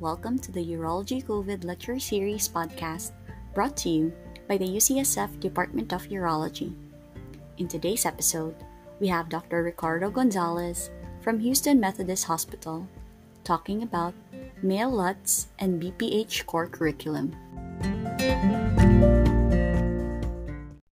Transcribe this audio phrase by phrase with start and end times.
[0.00, 3.12] welcome to the Urology COVID Lecture Series podcast
[3.52, 4.10] brought to you
[4.48, 6.72] by the UCSF Department of Urology.
[7.58, 8.54] In today's episode,
[8.98, 9.62] we have Dr.
[9.62, 10.88] Ricardo Gonzalez
[11.20, 12.88] from Houston Methodist Hospital
[13.44, 14.14] talking about
[14.62, 17.36] male LUTS and BPH core curriculum.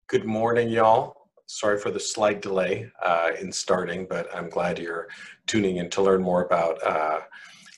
[0.08, 1.30] Good morning, y'all.
[1.46, 5.08] Sorry for the slight delay uh, in starting, but I'm glad you're
[5.46, 7.22] tuning in to learn more about uh,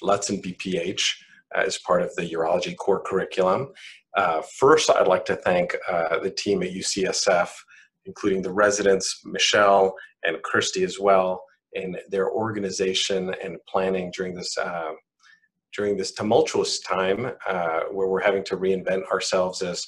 [0.02, 1.14] LUTS and BPH
[1.56, 3.72] as part of the urology core curriculum.
[4.16, 7.50] Uh, first, I'd like to thank uh, the team at UCSF,
[8.06, 14.58] including the residents, Michelle and Christy as well, in their organization and planning during this
[14.58, 14.92] uh,
[15.76, 19.86] during this tumultuous time uh, where we're having to reinvent ourselves as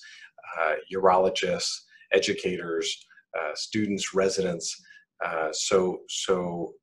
[0.59, 1.71] uh, urologists,
[2.13, 3.03] educators,
[3.39, 4.79] uh, students, residents.
[5.53, 6.73] so, so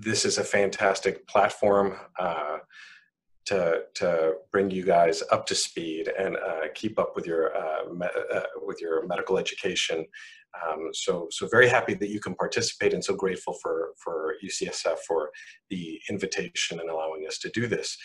[0.00, 2.58] this is a fantastic platform uh,
[3.46, 7.92] to to bring you guys up to speed and uh, keep up with your uh,
[7.92, 10.04] me- uh, with your medical education.
[10.66, 14.98] Um, so so very happy that you can participate and so grateful for for UCSF
[15.06, 15.30] for
[15.70, 17.96] the invitation and allowing us to do this.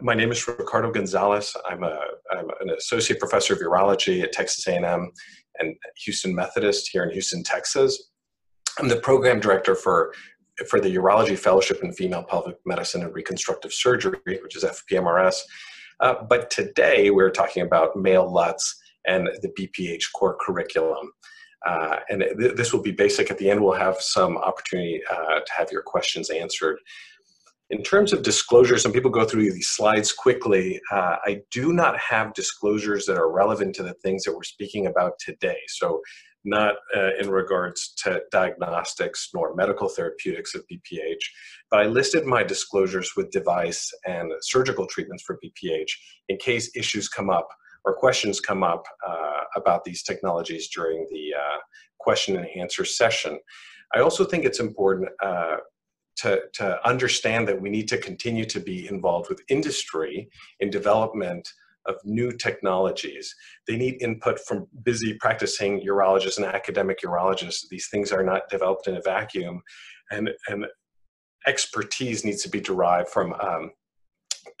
[0.00, 1.56] My name is Ricardo Gonzalez.
[1.68, 1.98] I'm, a,
[2.30, 5.10] I'm an associate professor of urology at Texas A&M
[5.58, 8.10] and Houston Methodist here in Houston, Texas.
[8.78, 10.12] I'm the program director for
[10.68, 15.36] for the Urology Fellowship in Female Pelvic Medicine and Reconstructive Surgery, which is FPMRS.
[16.00, 21.12] Uh, but today we're talking about male LUTS and the BPH core curriculum.
[21.66, 23.30] Uh, and th- this will be basic.
[23.30, 26.78] At the end, we'll have some opportunity uh, to have your questions answered.
[27.70, 30.80] In terms of disclosure, some people go through these slides quickly.
[30.90, 34.86] Uh, I do not have disclosures that are relevant to the things that we're speaking
[34.86, 35.58] about today.
[35.66, 36.00] So
[36.44, 41.18] not uh, in regards to diagnostics nor medical therapeutics of BPH,
[41.70, 45.90] but I listed my disclosures with device and surgical treatments for BPH
[46.28, 47.48] in case issues come up
[47.84, 51.58] or questions come up uh, about these technologies during the uh,
[51.98, 53.38] question and answer session.
[53.94, 55.56] I also think it's important uh,
[56.18, 60.28] to, to understand that we need to continue to be involved with industry
[60.60, 61.48] in development
[61.86, 63.34] of new technologies.
[63.66, 67.68] They need input from busy practicing urologists and academic urologists.
[67.70, 69.62] These things are not developed in a vacuum,
[70.10, 70.66] and, and
[71.46, 73.34] expertise needs to be derived from.
[73.34, 73.70] Um,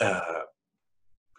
[0.00, 0.40] uh,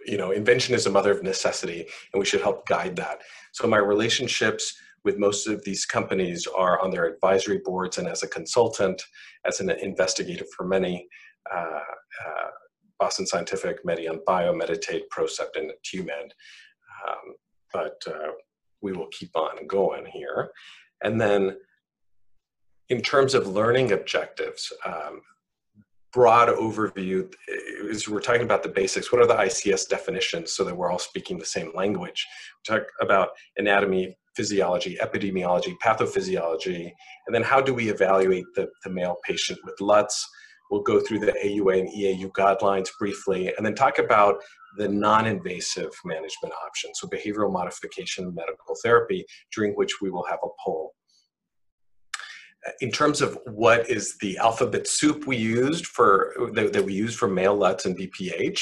[0.06, 3.19] you know, invention is a mother of necessity, and we should help guide that.
[3.51, 4.73] So, my relationships
[5.03, 9.01] with most of these companies are on their advisory boards and as a consultant,
[9.46, 11.07] as an investigator for many.
[11.53, 11.79] Uh,
[12.25, 12.50] uh,
[13.00, 16.34] Boston Scientific, Medion Bio, Medi-Tate, Procept, and TUMed.
[17.08, 17.36] Um,
[17.74, 18.32] but uh,
[18.82, 20.50] we will keep on going here.
[21.04, 21.58] And then
[22.90, 25.22] in terms of learning objectives, um,
[26.12, 29.12] broad overview is we're talking about the basics.
[29.12, 32.26] What are the ICS definitions so that we're all speaking the same language?
[32.68, 36.92] We talk about anatomy, physiology, epidemiology, pathophysiology,
[37.28, 40.28] and then how do we evaluate the, the male patient with LUTS,
[40.69, 44.35] We'll go through the AUA and EAU guidelines briefly, and then talk about
[44.78, 49.25] the non-invasive management options, so behavioral modification and medical therapy,
[49.56, 50.94] during which we will have a poll.
[52.81, 57.16] In terms of what is the alphabet soup we used for that, that we use
[57.16, 58.62] for male LUTS and BPH,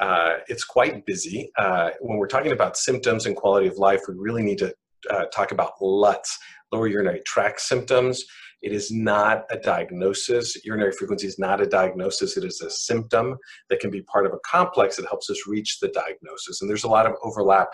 [0.00, 1.50] uh, it's quite busy.
[1.58, 4.74] Uh, when we're talking about symptoms and quality of life, we really need to
[5.10, 6.38] uh, talk about LUTS,
[6.72, 8.24] lower urinary tract symptoms,
[8.62, 10.56] it is not a diagnosis.
[10.64, 12.36] Urinary frequency is not a diagnosis.
[12.36, 13.36] It is a symptom
[13.68, 16.60] that can be part of a complex that helps us reach the diagnosis.
[16.60, 17.68] And there's a lot of overlap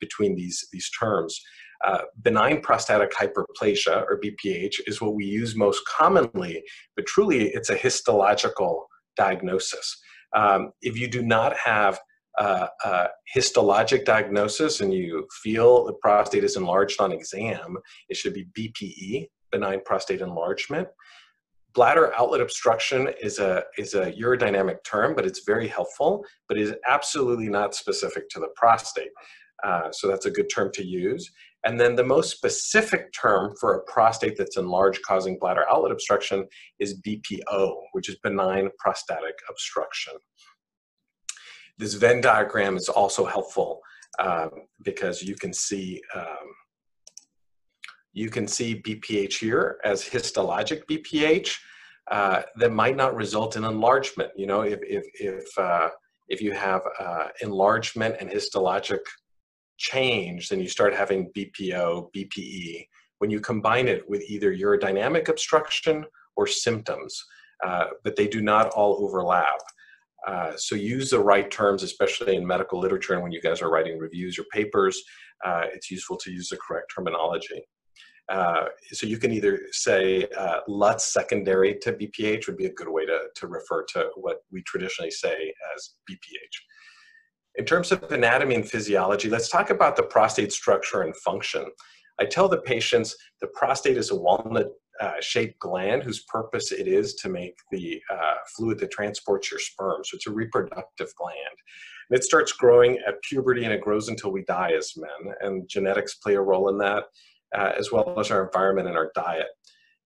[0.00, 1.40] between these, these terms.
[1.84, 6.62] Uh, benign prostatic hyperplasia, or BPH, is what we use most commonly,
[6.96, 8.86] but truly it's a histological
[9.16, 9.98] diagnosis.
[10.34, 11.98] Um, if you do not have
[12.38, 17.76] uh, a histologic diagnosis and you feel the prostate is enlarged on exam,
[18.08, 20.88] it should be BPE, benign prostate enlargement.
[21.74, 26.74] Bladder outlet obstruction is a, is a urodynamic term, but it's very helpful, but is
[26.88, 29.10] absolutely not specific to the prostate.
[29.64, 31.30] Uh, so that's a good term to use.
[31.64, 36.46] And then the most specific term for a prostate that's enlarged causing bladder outlet obstruction
[36.78, 40.14] is BPO, which is benign prostatic obstruction.
[41.78, 43.80] This Venn diagram is also helpful
[44.18, 44.50] um,
[44.82, 46.46] because you can see um,
[48.16, 51.58] you can see BPH here as histologic BPH
[52.10, 54.30] uh, that might not result in enlargement.
[54.34, 55.90] You know, if, if, if, uh,
[56.28, 59.00] if you have uh, enlargement and histologic
[59.76, 62.86] change, then you start having BPO, BPE,
[63.18, 66.02] when you combine it with either urodynamic obstruction
[66.36, 67.22] or symptoms,
[67.66, 69.60] uh, but they do not all overlap.
[70.26, 73.70] Uh, so use the right terms, especially in medical literature and when you guys are
[73.70, 75.02] writing reviews or papers,
[75.44, 77.62] uh, it's useful to use the correct terminology.
[78.28, 82.88] Uh, so you can either say uh, LUTS secondary to BPH would be a good
[82.88, 86.56] way to, to refer to what we traditionally say as BPH.
[87.56, 91.64] In terms of anatomy and physiology, let's talk about the prostate structure and function.
[92.20, 96.88] I tell the patients the prostate is a walnut uh, shaped gland whose purpose it
[96.88, 100.02] is to make the uh, fluid that transports your sperm.
[100.04, 101.36] So it's a reproductive gland.
[102.10, 105.34] And it starts growing at puberty and it grows until we die as men.
[105.40, 107.04] And genetics play a role in that,
[107.56, 109.46] uh, as well as our environment and our diet.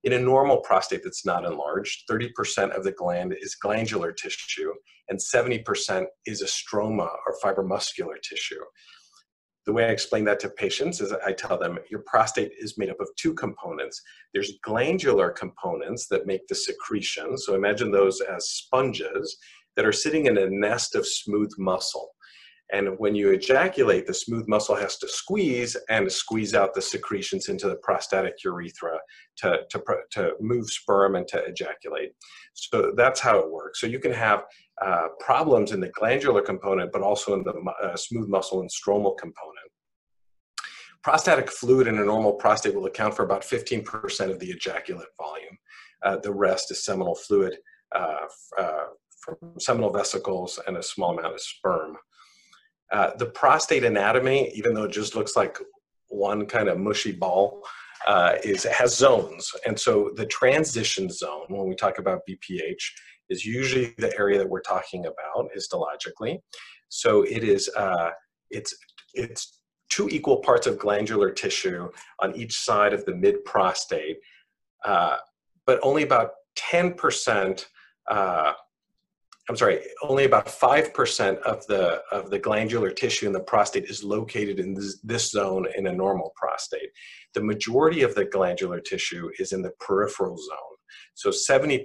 [0.03, 4.73] In a normal prostate that's not enlarged, 30% of the gland is glandular tissue
[5.11, 8.63] and 70% is a stroma or fibromuscular tissue.
[9.67, 12.89] The way I explain that to patients is I tell them your prostate is made
[12.89, 14.01] up of two components.
[14.33, 17.37] There's glandular components that make the secretion.
[17.37, 19.37] So imagine those as sponges
[19.77, 22.11] that are sitting in a nest of smooth muscle.
[22.73, 27.49] And when you ejaculate, the smooth muscle has to squeeze and squeeze out the secretions
[27.49, 28.99] into the prostatic urethra
[29.39, 29.83] to, to,
[30.13, 32.13] to move sperm and to ejaculate.
[32.55, 33.81] So that's how it works.
[33.81, 34.45] So you can have
[34.83, 39.17] uh, problems in the glandular component, but also in the uh, smooth muscle and stromal
[39.19, 39.71] component.
[41.03, 45.59] Prostatic fluid in a normal prostate will account for about 15% of the ejaculate volume.
[46.03, 47.57] Uh, the rest is seminal fluid
[47.95, 48.27] uh,
[48.59, 48.85] uh,
[49.21, 51.97] from seminal vesicles and a small amount of sperm.
[52.93, 55.59] Uh, the prostate anatomy, even though it just looks like
[56.09, 57.63] one kind of mushy ball,
[58.07, 59.51] uh, is has zones.
[59.67, 62.83] And so the transition zone, when we talk about BPH,
[63.29, 66.41] is usually the area that we're talking about histologically.
[66.89, 68.11] So it is uh,
[68.51, 68.75] it's
[69.15, 69.61] it's
[69.91, 71.89] two equal parts of glandular tissue
[72.21, 74.19] on each side of the mid prostate,
[74.85, 75.17] uh,
[75.67, 77.65] but only about 10%
[78.11, 78.53] uh,
[79.51, 84.05] I'm sorry, only about 5% of the, of the glandular tissue in the prostate is
[84.05, 86.91] located in this, this, zone in a normal prostate.
[87.35, 90.77] The majority of the glandular tissue is in the peripheral zone.
[91.15, 91.83] So 70%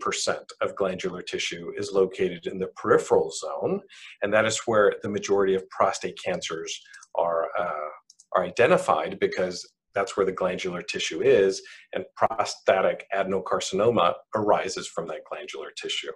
[0.62, 3.82] of glandular tissue is located in the peripheral zone,
[4.22, 6.80] and that is where the majority of prostate cancers
[7.16, 7.90] are, uh,
[8.36, 11.62] are identified because that's where the glandular tissue is,
[11.94, 16.12] and prostatic adenocarcinoma arises from that glandular tissue.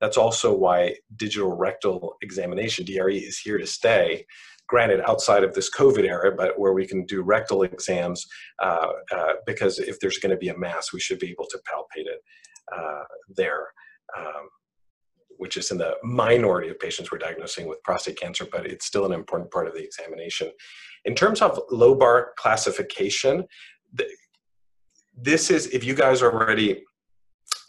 [0.00, 4.24] That's also why digital rectal examination, DRE, is here to stay.
[4.66, 8.26] Granted, outside of this COVID era, but where we can do rectal exams,
[8.62, 11.58] uh, uh, because if there's going to be a mass, we should be able to
[11.58, 12.20] palpate it
[12.74, 13.04] uh,
[13.36, 13.66] there.
[14.16, 14.48] Um,
[15.38, 19.06] which is in the minority of patients we're diagnosing with prostate cancer, but it's still
[19.06, 20.50] an important part of the examination.
[21.04, 23.44] In terms of lobar classification,
[25.16, 26.82] this is, if you guys already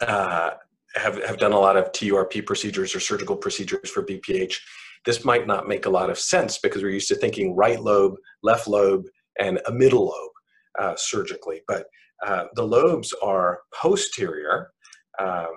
[0.00, 0.50] uh,
[0.94, 4.56] have, have done a lot of TURP procedures or surgical procedures for BPH,
[5.04, 8.16] this might not make a lot of sense because we're used to thinking right lobe,
[8.42, 9.06] left lobe,
[9.38, 10.32] and a middle lobe
[10.78, 11.60] uh, surgically.
[11.68, 11.86] But
[12.26, 14.70] uh, the lobes are posterior,
[15.18, 15.48] um,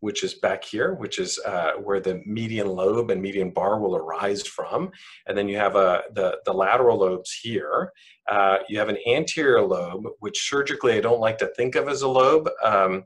[0.00, 3.96] which is back here, which is uh, where the median lobe and median bar will
[3.96, 4.90] arise from.
[5.26, 7.92] And then you have uh, the, the lateral lobes here.
[8.30, 12.02] Uh, you have an anterior lobe, which surgically I don't like to think of as
[12.02, 12.48] a lobe.
[12.62, 13.04] Um,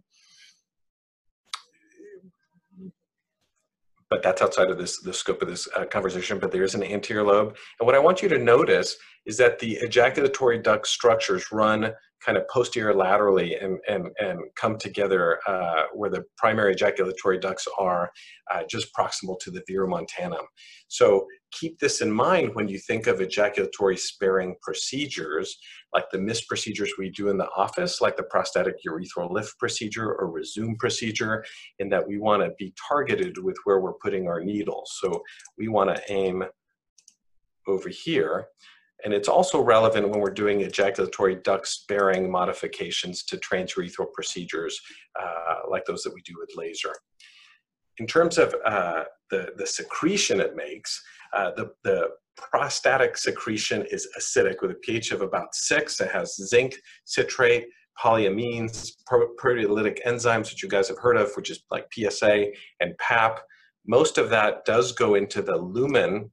[4.11, 6.83] but that's outside of this the scope of this uh, conversation, but there is an
[6.83, 7.57] anterior lobe.
[7.81, 8.95] And what I want you to notice
[9.25, 14.79] is that the ejaculatory duct structures run kind of posterior laterally and, and, and come
[14.79, 18.11] together uh, where the primary ejaculatory ducts are
[18.51, 20.45] uh, just proximal to the verumontanum.
[20.89, 25.57] So keep this in mind when you think of ejaculatory sparing procedures,
[25.93, 30.15] like the MIST procedures we do in the office, like the prostatic urethral lift procedure
[30.15, 31.45] or Rezum procedure,
[31.79, 34.99] in that we want to be targeted with where we're putting our needles.
[35.01, 35.23] So
[35.59, 36.45] we want to aim
[37.67, 38.47] over here
[39.05, 44.81] and it's also relevant when we're doing ejaculatory duct sparing modifications to transurethral procedures
[45.21, 46.93] uh, like those that we do with laser.
[47.99, 51.03] In terms of uh, the, the secretion it makes,
[51.37, 56.01] uh, the, the prostatic secretion is acidic with a pH of about six.
[56.01, 57.67] It has zinc, citrate,
[58.03, 58.93] polyamines,
[59.39, 62.47] proteolytic enzymes, which you guys have heard of, which is like PSA
[62.81, 63.41] and PAP.
[63.87, 66.31] Most of that does go into the lumen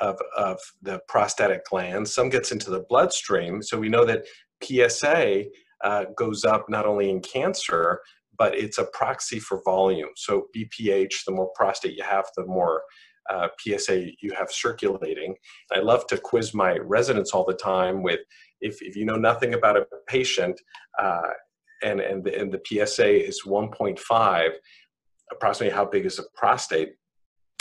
[0.00, 2.08] of, of the prostatic gland.
[2.08, 3.62] Some gets into the bloodstream.
[3.62, 4.24] So we know that
[4.62, 5.44] PSA
[5.84, 8.00] uh, goes up not only in cancer,
[8.36, 10.10] but it's a proxy for volume.
[10.16, 12.82] So BPH, the more prostate you have, the more
[13.30, 15.34] uh, PSA you have circulating.
[15.72, 18.20] I love to quiz my residents all the time with
[18.60, 20.58] if, if you know nothing about a patient
[20.98, 21.30] uh,
[21.82, 24.48] and, and, the, and the PSA is 1.5,
[25.30, 26.90] approximately how big is a prostate?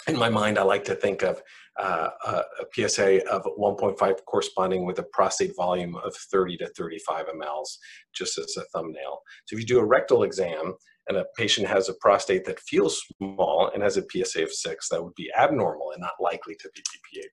[0.07, 1.41] in my mind, I like to think of
[1.79, 2.43] uh, a,
[2.73, 7.77] PSA of 1.5 corresponding with a prostate volume of 30 to 35 mLs,
[8.13, 9.21] just as a thumbnail.
[9.45, 10.73] So if you do a rectal exam
[11.07, 14.89] and a patient has a prostate that feels small and has a PSA of 6,
[14.89, 17.23] that would be abnormal and not likely to be BPH.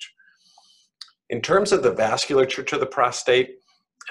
[1.30, 3.56] In terms of the vasculature to the prostate,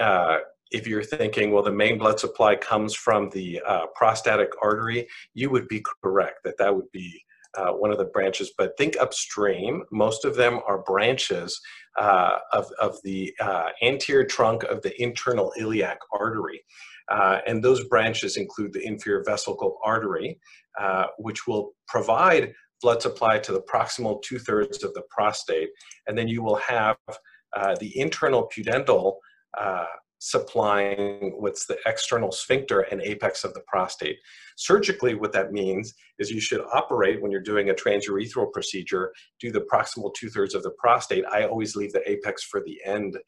[0.00, 0.38] uh,
[0.70, 5.48] if you're thinking, well, the main blood supply comes from the uh, prostatic artery, you
[5.50, 7.22] would be correct that that would be
[7.56, 9.82] uh, one of the branches, but think upstream.
[9.92, 11.60] Most of them are branches
[11.96, 16.62] uh, of, of the uh, anterior trunk of the internal iliac artery.
[17.10, 20.38] Uh, and those branches include the inferior vesical artery,
[20.80, 25.68] uh, which will provide blood supply to the proximal two thirds of the prostate.
[26.06, 26.96] And then you will have
[27.56, 29.16] uh, the internal pudendal
[30.24, 34.16] supplying what's the external sphincter and apex of the prostate.
[34.56, 39.52] Surgically, what that means is you should operate when you're doing a transurethral procedure, do
[39.52, 41.26] the proximal two thirds of the prostate.
[41.30, 43.18] I always leave the apex for the end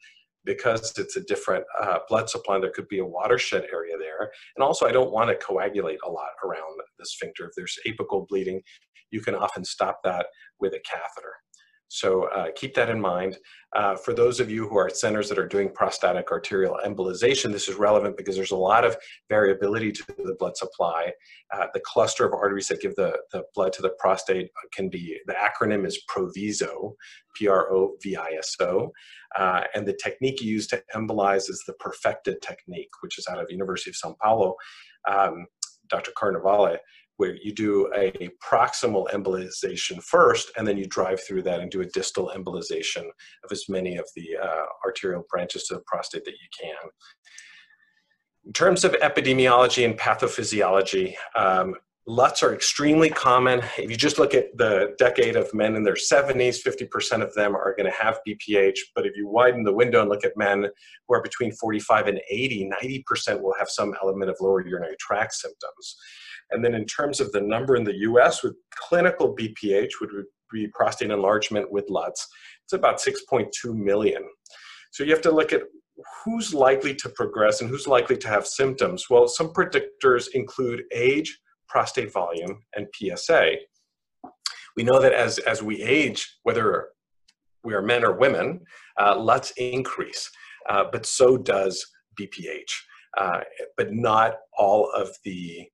[0.43, 2.59] because it's a different uh, blood supply.
[2.59, 4.31] There could be a watershed area there.
[4.55, 7.45] And also, I don't want to coagulate a lot around the sphincter.
[7.45, 8.63] If there's apical bleeding,
[9.11, 10.25] you can often stop that
[10.59, 11.33] with a catheter.
[11.89, 13.37] So uh, keep that in mind.
[13.73, 17.51] Uh, for those of you who are at centers that are doing prostatic arterial embolization,
[17.51, 18.97] this is relevant because there's a lot of
[19.29, 21.11] variability to the blood supply.
[21.53, 25.17] Uh, the cluster of arteries that give the, the blood to the prostate can be,
[25.27, 26.93] the acronym is PROVISO,
[27.35, 28.91] P-R-O-V-I-S-O.
[29.37, 33.47] Uh, and the technique used to embolize is the perfected technique, which is out of
[33.49, 34.55] University of Sao Paulo.
[35.07, 35.45] Um,
[35.89, 36.11] Dr.
[36.17, 36.77] Carnevale
[37.17, 41.81] where you do a proximal embolization first, and then you drive through that and do
[41.81, 43.03] a distal embolization
[43.43, 46.89] of as many of the uh, arterial branches to the prostate that you can.
[48.45, 51.75] In terms of epidemiology and pathophysiology, um,
[52.09, 53.59] LUTs are extremely common.
[53.77, 57.53] If you just look at the decade of men in their 70s, 50% of them
[57.53, 58.77] are going to have BPH.
[58.95, 60.67] But if you widen the window and look at men
[61.07, 65.33] who are between 45 and 80, 90% will have some element of lower urinary tract
[65.33, 65.97] symptoms.
[66.51, 70.25] And then in terms of the number in the US with clinical BPH, which would
[70.51, 72.27] be prostate enlargement with LUTs,
[72.63, 74.23] it's about 6.2 million.
[74.91, 75.63] So you have to look at
[76.23, 79.05] who's likely to progress and who's likely to have symptoms.
[79.09, 81.37] Well, some predictors include age,
[81.67, 83.53] prostate volume, and PSA.
[84.75, 86.89] We know that as, as we age, whether
[87.63, 88.61] we are men or women,
[88.99, 90.29] uh, LUTs increase,
[90.69, 91.85] uh, but so does
[92.19, 92.71] BPH.
[93.17, 93.41] Uh,
[93.77, 95.67] but not all of the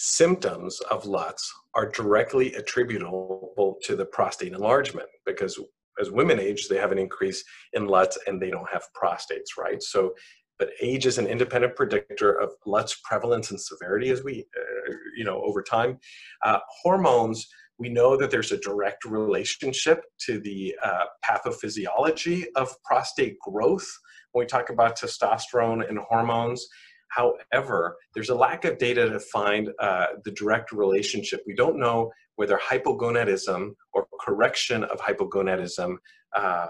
[0.00, 5.58] symptoms of LUTs are directly attributable to the prostate enlargement because
[6.00, 9.82] as women age, they have an increase in LUTs and they don't have prostates, right?
[9.82, 10.14] So,
[10.56, 15.24] but age is an independent predictor of LUTs prevalence and severity as we, uh, you
[15.24, 15.98] know, over time.
[16.44, 23.36] Uh, hormones, we know that there's a direct relationship to the uh, pathophysiology of prostate
[23.40, 23.88] growth.
[24.30, 26.68] When we talk about testosterone and hormones,
[27.10, 31.42] However, there's a lack of data to find uh, the direct relationship.
[31.46, 35.96] We don't know whether hypogonadism or correction of hypogonadism
[36.36, 36.66] uh,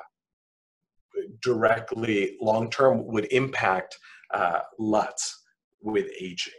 [1.43, 3.99] directly long term would impact
[4.33, 5.45] uh, LUTs
[5.83, 6.53] with aging.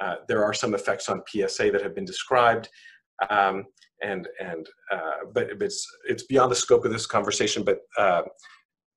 [0.00, 2.68] Uh, there are some effects on PSA that have been described.
[3.30, 3.66] Um,
[4.02, 7.64] and and uh, but it's it's beyond the scope of this conversation.
[7.64, 8.22] But uh,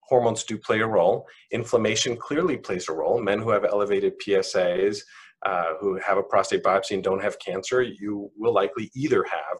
[0.07, 1.27] hormones do play a role.
[1.51, 3.21] Inflammation clearly plays a role.
[3.21, 4.99] Men who have elevated PSAs,
[5.45, 9.57] uh, who have a prostate biopsy and don't have cancer, you will likely either have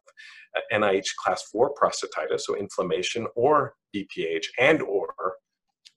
[0.72, 5.14] NIH class 4 prostatitis, so inflammation, or BPH, and or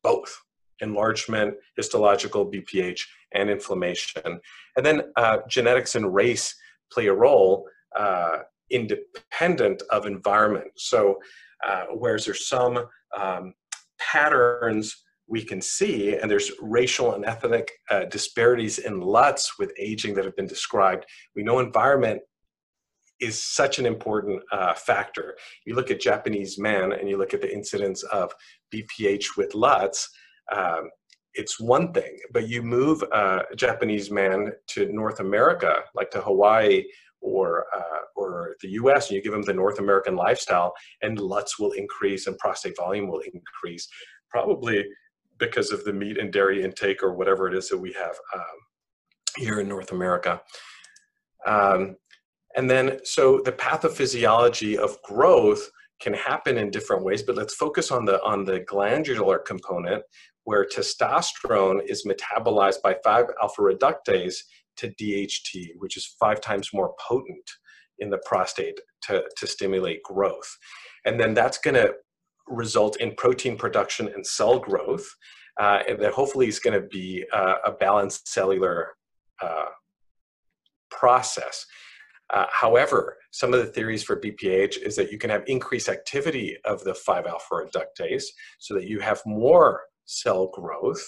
[0.02, 0.38] both
[0.80, 3.00] enlargement, histological BPH,
[3.32, 4.40] and inflammation.
[4.76, 6.54] And then uh, genetics and race
[6.92, 7.66] play a role
[7.96, 8.38] uh,
[8.70, 10.70] independent of environment.
[10.76, 11.18] So
[11.66, 13.54] uh, whereas there's some um,
[14.10, 20.14] patterns we can see, and there's racial and ethnic uh, disparities in LUTs with aging
[20.14, 21.06] that have been described.
[21.36, 22.20] We know environment
[23.20, 25.36] is such an important uh, factor.
[25.64, 28.32] You look at Japanese men and you look at the incidence of
[28.74, 30.08] BPH with LUTs,
[30.52, 30.90] um,
[31.34, 36.84] it's one thing, but you move a Japanese man to North America, like to Hawaii
[37.20, 39.08] or uh, or the U.S.
[39.08, 40.72] and you give them the North American lifestyle,
[41.02, 43.88] and LUTs will increase and prostate volume will increase,
[44.30, 44.84] probably
[45.38, 48.42] because of the meat and dairy intake or whatever it is that we have um,
[49.36, 50.40] here in North America.
[51.46, 51.96] Um,
[52.56, 57.90] and then, so the pathophysiology of growth can happen in different ways, but let's focus
[57.90, 60.02] on the on the glandular component,
[60.44, 64.36] where testosterone is metabolized by 5 alpha reductase
[64.80, 67.50] to DHT, which is five times more potent
[67.98, 70.56] in the prostate to, to stimulate growth.
[71.04, 71.94] And then that's going to
[72.46, 75.06] result in protein production and cell growth.
[75.58, 78.92] Uh, and that hopefully is going to be uh, a balanced cellular
[79.42, 79.66] uh,
[80.90, 81.66] process.
[82.32, 86.56] Uh, however, some of the theories for BPH is that you can have increased activity
[86.64, 88.24] of the 5-alpha reductase
[88.58, 91.04] so that you have more cell growth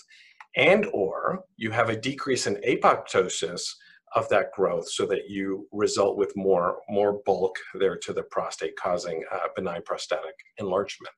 [0.56, 3.62] and or you have a decrease in apoptosis
[4.14, 8.76] of that growth so that you result with more, more bulk there to the prostate
[8.76, 11.14] causing uh, benign prostatic enlargement.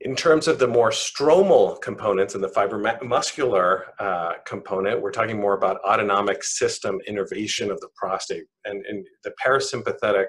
[0.00, 5.56] In terms of the more stromal components and the fibromuscular uh, component, we're talking more
[5.56, 8.44] about autonomic system innervation of the prostate.
[8.64, 10.26] And, and the parasympathetic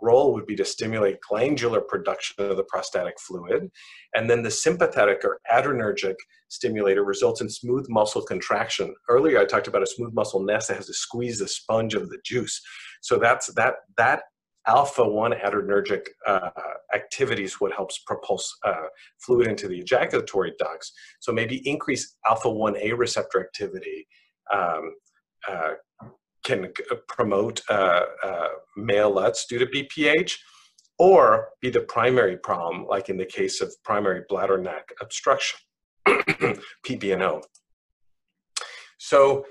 [0.00, 3.70] role would be to stimulate glandular production of the prostatic fluid.
[4.14, 6.16] And then the sympathetic or adrenergic
[6.48, 8.94] stimulator results in smooth muscle contraction.
[9.08, 12.10] Earlier, I talked about a smooth muscle nest that has to squeeze the sponge of
[12.10, 12.60] the juice.
[13.00, 14.22] So that's that, that
[14.66, 16.50] alpha 1 adrenergic uh,
[16.94, 18.86] activities what helps propulse uh,
[19.18, 20.92] fluid into the ejaculatory ducts.
[21.20, 24.06] So maybe increase alpha 1A receptor activity
[24.52, 24.94] um,
[25.48, 25.74] uh,
[26.46, 26.68] can
[27.08, 30.36] promote uh, uh, male LUTS due to BPH
[30.98, 35.58] or be the primary problem, like in the case of primary bladder neck obstruction,
[36.86, 37.42] PBNO.
[38.98, 39.44] So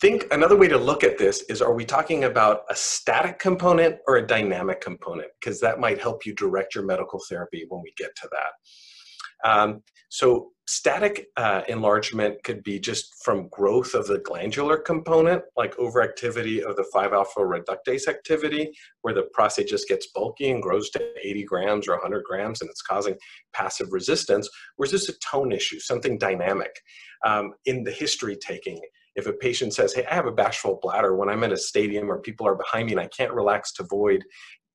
[0.00, 3.98] think another way to look at this is are we talking about a static component
[4.08, 5.28] or a dynamic component?
[5.40, 9.50] Because that might help you direct your medical therapy when we get to that.
[9.50, 15.76] Um, so static uh, enlargement could be just from growth of the glandular component, like
[15.76, 18.70] overactivity of the 5-alpha reductase activity,
[19.02, 22.68] where the prostate just gets bulky and grows to 80 grams or 100 grams and
[22.68, 23.16] it's causing
[23.52, 24.48] passive resistance,
[24.78, 26.72] or is this a tone issue, something dynamic?
[27.24, 28.80] Um, in the history taking,
[29.16, 32.10] if a patient says, hey, I have a bashful bladder when I'm in a stadium
[32.10, 34.24] or people are behind me and I can't relax to void,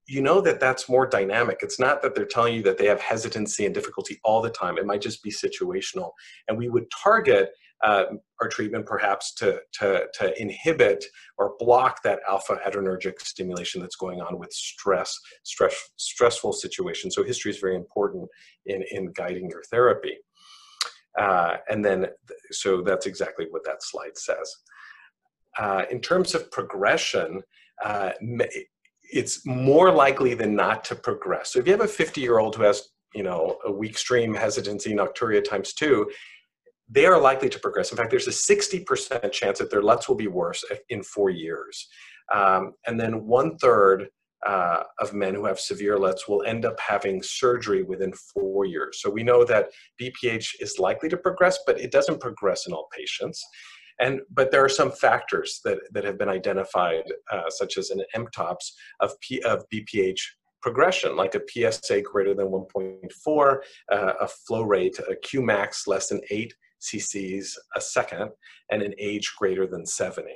[0.08, 1.60] you know that that's more dynamic.
[1.62, 4.77] It's not that they're telling you that they have hesitancy and difficulty all the time.
[4.77, 6.12] It might just be situational.
[6.48, 7.50] And we would target
[7.84, 8.06] uh,
[8.42, 11.06] our treatment perhaps to, to, to inhibit
[11.38, 17.16] or block that alpha adrenergic stimulation that's going on with stress, stress stressful situations.
[17.16, 18.27] So history is very important
[18.66, 20.18] in, in guiding your therapy.
[21.20, 22.08] Uh, and then,
[22.51, 24.56] so that's exactly what that slide says.
[25.58, 27.42] Uh, in terms of progression,
[27.84, 28.12] uh,
[29.11, 31.53] it's more likely than not to progress.
[31.53, 34.33] So if you have a 50 year old who has, you know, a weak stream
[34.33, 36.09] hesitancy nocturia times two,
[36.89, 37.91] they are likely to progress.
[37.91, 41.87] In fact, there's a 60% chance that their LUTS will be worse in four years.
[42.33, 44.07] Um, and then one third
[44.46, 49.01] uh, of men who have severe LUTS will end up having surgery within four years.
[49.01, 52.87] So we know that BPH is likely to progress, but it doesn't progress in all
[52.96, 53.44] patients.
[54.00, 58.01] And but there are some factors that, that have been identified, uh, such as an
[58.16, 60.20] MTOPS of, P, of BPH
[60.62, 63.58] progression, like a PSA greater than 1.4,
[63.92, 68.29] uh, a flow rate, a Qmax less than 8 cc's a second,
[68.72, 70.29] and an age greater than 70.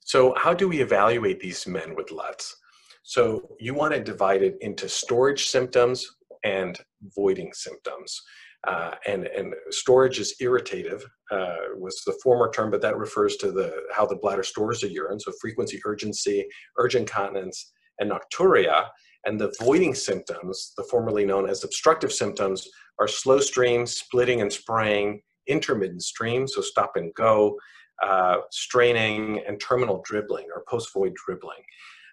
[0.00, 2.56] So how do we evaluate these men with LUTS?
[3.02, 6.06] So you want to divide it into storage symptoms
[6.44, 6.78] and
[7.14, 8.20] voiding symptoms.
[8.66, 13.50] Uh, and, and storage is irritative uh, was the former term, but that refers to
[13.50, 15.18] the how the bladder stores the urine.
[15.18, 16.46] So frequency, urgency,
[16.78, 18.88] urge incontinence, and nocturia.
[19.24, 22.68] And the voiding symptoms, the formerly known as obstructive symptoms,
[22.98, 27.58] are slow stream, splitting and spraying, intermittent stream, so stop and go,
[28.02, 31.62] uh, straining, and terminal dribbling or post-void dribbling.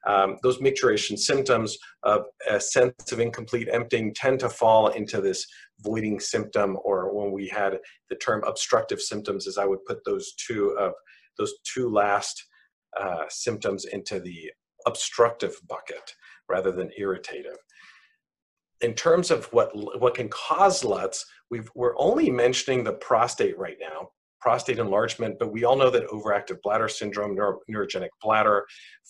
[0.05, 5.45] Um, those micturition symptoms of a sense of incomplete emptying tend to fall into this
[5.81, 7.79] voiding symptom, or when we had
[8.09, 10.93] the term obstructive symptoms, as I would put those two of
[11.37, 12.43] those two last
[12.99, 14.51] uh, symptoms into the
[14.85, 16.13] obstructive bucket
[16.49, 17.57] rather than irritative.
[18.81, 23.77] In terms of what what can cause LUTS, we are only mentioning the prostate right
[23.79, 28.65] now prostate enlargement, but we all know that overactive bladder syndrome, neuro, neurogenic bladder,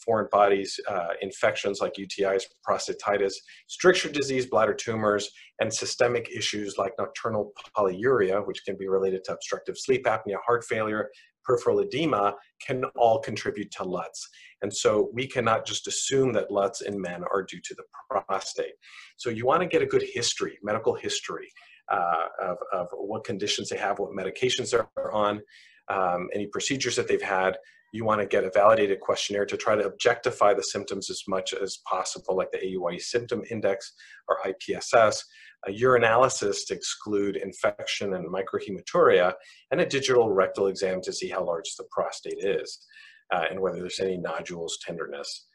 [0.05, 3.33] foreign bodies, uh, infections like UTIs, prostatitis,
[3.67, 9.33] stricture disease, bladder tumors, and systemic issues like nocturnal polyuria, which can be related to
[9.33, 11.09] obstructive sleep apnea, heart failure,
[11.43, 12.33] peripheral edema,
[12.65, 14.27] can all contribute to LUTS.
[14.61, 17.83] And so we cannot just assume that LUTS in men are due to the
[18.27, 18.73] prostate.
[19.15, 21.49] So you want to get a good history, medical history
[21.89, 25.41] uh, of, of what conditions they have, what medications they're on,
[25.89, 27.57] um, any procedures that they've had,
[27.93, 31.53] you want to get a validated questionnaire to try to objectify the symptoms as much
[31.53, 33.93] as possible, like the AUA symptom index
[34.27, 35.23] or IPSS,
[35.67, 39.33] a urinalysis to exclude infection and microhematuria,
[39.71, 42.85] and a digital rectal exam to see how large the prostate is
[43.33, 45.46] uh, and whether there's any nodules, tenderness.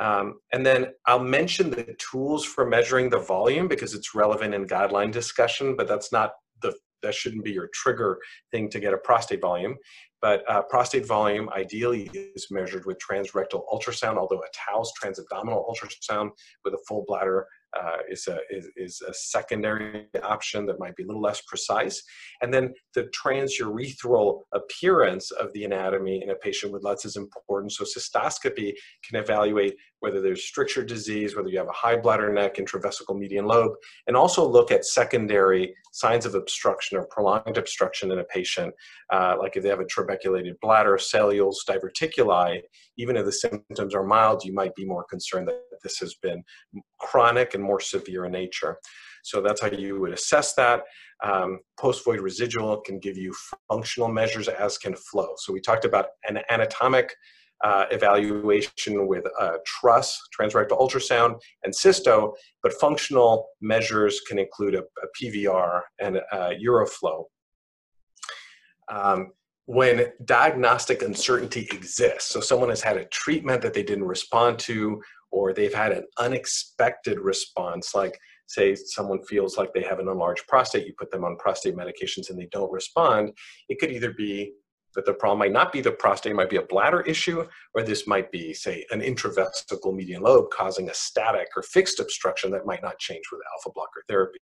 [0.00, 4.66] Um, and then I'll mention the tools for measuring the volume because it's relevant in
[4.66, 8.18] guideline discussion, but that's not the that shouldn't be your trigger
[8.50, 9.76] thing to get a prostate volume.
[10.20, 16.30] But uh, prostate volume ideally is measured with transrectal ultrasound, although a TAUS transabdominal ultrasound
[16.64, 17.46] with a full bladder
[17.78, 22.02] uh, is, a, is, is, a secondary option that might be a little less precise.
[22.42, 27.72] And then the transurethral appearance of the anatomy in a patient with LUTS is important.
[27.72, 28.72] So cystoscopy
[29.08, 33.46] can evaluate whether there's stricture disease, whether you have a high bladder neck, intravesical median
[33.46, 33.72] lobe,
[34.06, 38.72] and also look at secondary signs of obstruction or prolonged obstruction in a patient,
[39.10, 42.60] uh, like if they have a trabeculated bladder, cellules, diverticuli,
[42.98, 46.44] even if the symptoms are mild, you might be more concerned that this has been
[47.00, 48.76] chronic and more severe in nature.
[49.22, 50.82] So that's how you would assess that.
[51.22, 53.34] Um, post-void residual can give you
[53.70, 55.30] functional measures as can flow.
[55.38, 57.14] So we talked about an anatomic
[57.64, 64.80] uh, evaluation with uh, TRUS, transrectal ultrasound, and cysto, but functional measures can include a,
[64.80, 67.24] a PVR and a uroflow.
[68.90, 69.32] Um,
[69.64, 75.00] when diagnostic uncertainty exists, so someone has had a treatment that they didn't respond to,
[75.32, 80.46] or they've had an unexpected response, like say someone feels like they have an enlarged
[80.46, 83.32] prostate, you put them on prostate medications and they don't respond,
[83.70, 84.52] it could either be
[84.94, 87.82] that the problem might not be the prostate, it might be a bladder issue, or
[87.82, 92.66] this might be, say, an intravesical median lobe causing a static or fixed obstruction that
[92.66, 94.38] might not change with alpha blocker therapy.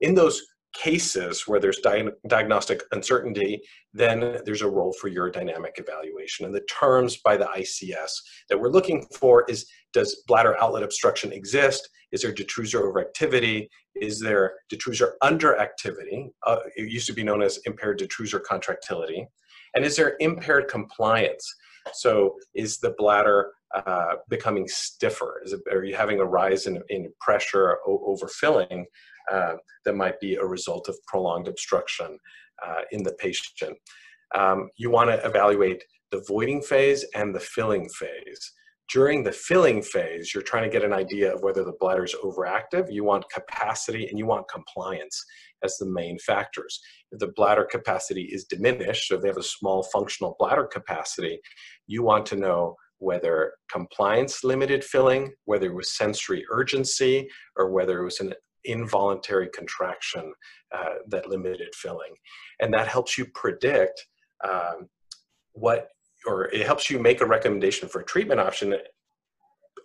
[0.00, 0.42] In those
[0.76, 3.60] cases where there's di diagnostic uncertainty,
[3.94, 6.44] then there's a role for urodynamic evaluation.
[6.44, 8.10] And the terms by the ICS
[8.50, 11.88] that we're looking for is, does bladder outlet obstruction exist?
[12.12, 13.68] Is there detrusor overactivity?
[13.94, 16.28] Is there detrusor underactivity?
[16.46, 19.26] Uh, it used to be known as impaired detrusor contractility.
[19.76, 21.46] And is there impaired compliance?
[21.92, 25.40] So is the bladder uh, becoming stiffer?
[25.44, 28.86] Is it, are you having a rise in, in pressure overfilling?
[29.30, 32.18] uh, that might be a result of prolonged obstruction
[32.64, 33.76] uh, in the patient.
[34.34, 38.52] Um, you want to evaluate the voiding phase and the filling phase.
[38.88, 42.14] During the filling phase, you're trying to get an idea of whether the bladder is
[42.22, 42.92] overactive.
[42.92, 45.24] You want capacity and you want compliance
[45.66, 46.80] as the main factors.
[47.12, 51.38] If the bladder capacity is diminished, so they have a small functional bladder capacity,
[51.86, 58.00] you want to know whether compliance limited filling, whether it was sensory urgency, or whether
[58.00, 58.32] it was an
[58.64, 60.32] involuntary contraction
[60.74, 62.14] uh, that limited filling.
[62.60, 63.96] And that helps you predict
[64.48, 64.88] um,
[65.52, 65.88] what,
[66.26, 68.74] or it helps you make a recommendation for a treatment option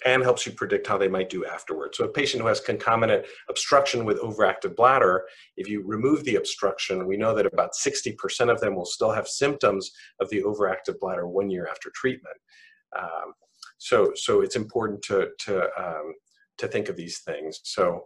[0.05, 1.97] and helps you predict how they might do afterwards.
[1.97, 5.25] So a patient who has concomitant obstruction with overactive bladder,
[5.57, 9.27] if you remove the obstruction, we know that about 60% of them will still have
[9.27, 12.37] symptoms of the overactive bladder one year after treatment.
[12.97, 13.33] Um,
[13.77, 16.13] so, so it's important to, to, um,
[16.57, 17.59] to think of these things.
[17.63, 18.03] So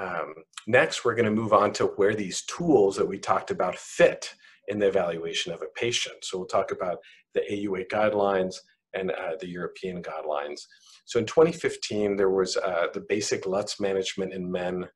[0.00, 0.34] um,
[0.66, 4.34] next, we're to move on to where these tools that we talked about fit
[4.68, 6.16] in the evaluation of a patient.
[6.22, 6.98] So we'll talk about
[7.34, 8.56] the AUA guidelines
[8.94, 10.62] and uh, the European guidelines.
[11.04, 14.86] So in 2015, there was uh, the basic LUTS management in men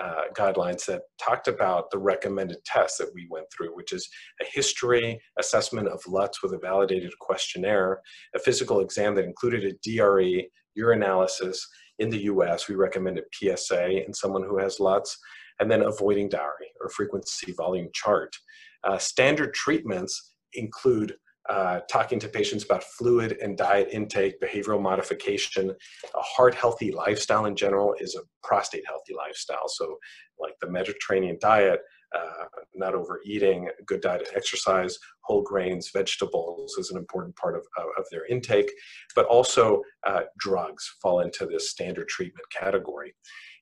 [0.00, 4.08] uh, guidelines that talked about the recommended tests that we went through, which is
[4.42, 8.00] a history assessment of LUTS with a validated questionnaire,
[8.34, 11.58] a physical exam that included a DRE, urinalysis,
[11.98, 15.16] in the US, we recommended PSA in someone who has LUTS,
[15.60, 18.34] and then avoiding diary or frequency volume chart.
[18.82, 21.14] Uh, standard treatments include
[21.48, 25.70] uh, talking to patients about fluid and diet intake, behavioral modification.
[25.70, 29.68] A heart healthy lifestyle in general is a prostate healthy lifestyle.
[29.68, 29.98] So,
[30.38, 31.80] like the Mediterranean diet,
[32.16, 37.62] uh, not overeating, good diet and exercise, whole grains, vegetables is an important part of,
[37.76, 38.70] of, of their intake,
[39.14, 43.14] but also uh, drugs fall into this standard treatment category.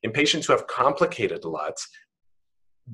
[0.03, 1.88] In patients who have complicated LUTS,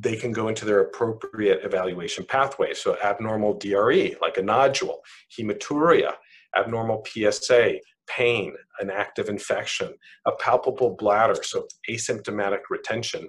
[0.01, 2.73] they can go into their appropriate evaluation pathway.
[2.75, 5.01] So abnormal DRE, like a nodule,
[5.37, 6.13] hematuria,
[6.57, 9.95] abnormal PSA, pain, an active infection,
[10.27, 13.29] a palpable bladder, so asymptomatic retention,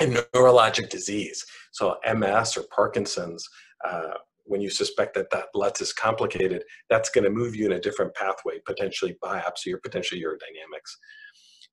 [0.00, 1.44] and neurologic disease.
[1.72, 3.48] So MS or Parkinson's,
[3.84, 7.72] uh, when you suspect that that LUTS is complicated, that's going to move you in
[7.72, 10.90] a different pathway, potentially biopsy or potentially urodynamics.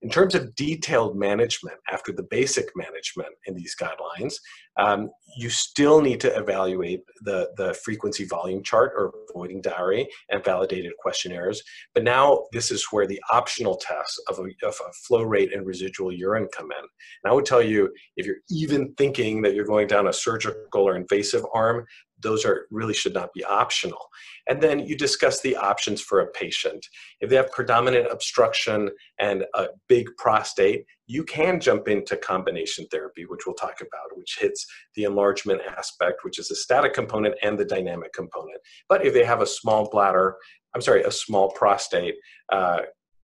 [0.01, 4.33] In terms of detailed management, after the basic management in these guidelines,
[4.77, 10.43] um, you still need to evaluate the, the frequency volume chart or avoiding diary and
[10.43, 11.61] validated questionnaires.
[11.93, 15.65] But now this is where the optional tests of a, of a flow rate and
[15.67, 16.83] residual urine come in.
[17.23, 20.87] And I would tell you, if you're even thinking that you're going down a surgical
[20.87, 21.85] or invasive arm,
[22.21, 23.99] those are really should not be optional.
[24.47, 26.85] And then you discuss the options for a patient.
[27.19, 33.25] If they have predominant obstruction and a big prostate, you can jump into combination therapy,
[33.25, 37.57] which we'll talk about, which hits the enlargement aspect, which is the static component and
[37.57, 38.59] the dynamic component.
[38.87, 40.35] But if they have a small bladder,
[40.73, 42.15] I'm sorry, a small prostate,
[42.51, 42.81] uh,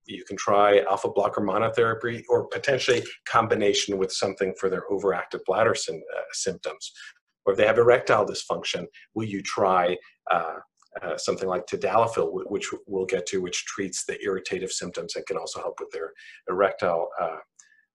[0.07, 5.75] you can try alpha blocker monotherapy or potentially combination with something for their overactive bladder
[5.89, 6.93] uh, symptoms
[7.45, 9.97] or if they have erectile dysfunction, will you try
[10.31, 10.57] uh,
[11.03, 15.39] uh, something like tadalafil, which we'll get to, which treats the irritative symptoms and can
[15.39, 16.13] also help with their
[16.49, 17.39] erectile uh,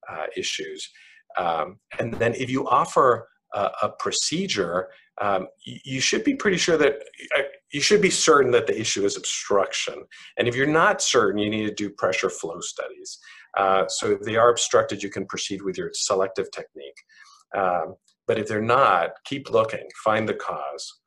[0.09, 0.89] uh issues.
[1.37, 4.89] Um, and then if you offer a, a procedure,
[5.21, 7.03] um, you should be pretty sure that
[7.37, 10.03] uh, you should be certain that the issue is obstruction.
[10.37, 13.19] And if you're not certain, you need to do pressure flow studies.
[13.57, 16.97] Uh, so if they are obstructed, you can proceed with your selective technique.
[17.55, 17.95] Um,
[18.27, 20.99] but if they're not, keep looking, find the cause.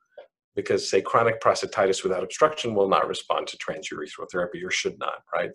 [0.55, 5.19] Because, say, chronic prostatitis without obstruction will not respond to transurethral therapy or should not,
[5.33, 5.51] right?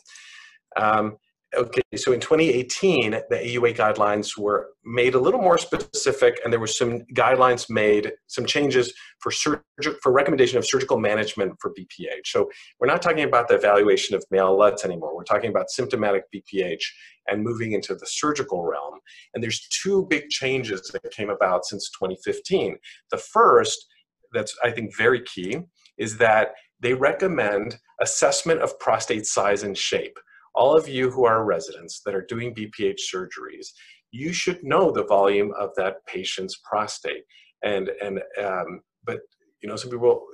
[0.76, 1.16] Um,
[1.56, 6.60] okay, so in 2018, the AUA guidelines were made a little more specific, and there
[6.60, 9.62] were some guidelines made, some changes for surg-
[10.02, 12.26] for recommendation of surgical management for BPH.
[12.26, 15.16] So we're not talking about the evaluation of male LUTS anymore.
[15.16, 16.82] We're talking about symptomatic BPH
[17.28, 19.00] and moving into the surgical realm.
[19.34, 22.76] And there's two big changes that came about since 2015.
[23.10, 23.86] The first,
[24.32, 25.60] that's I think very key,
[25.98, 30.18] is that they recommend assessment of prostate size and shape.
[30.56, 33.68] All of you who are residents that are doing BPH surgeries,
[34.10, 37.24] you should know the volume of that patient's prostate.
[37.62, 39.20] And and um, but
[39.62, 40.26] you know some people,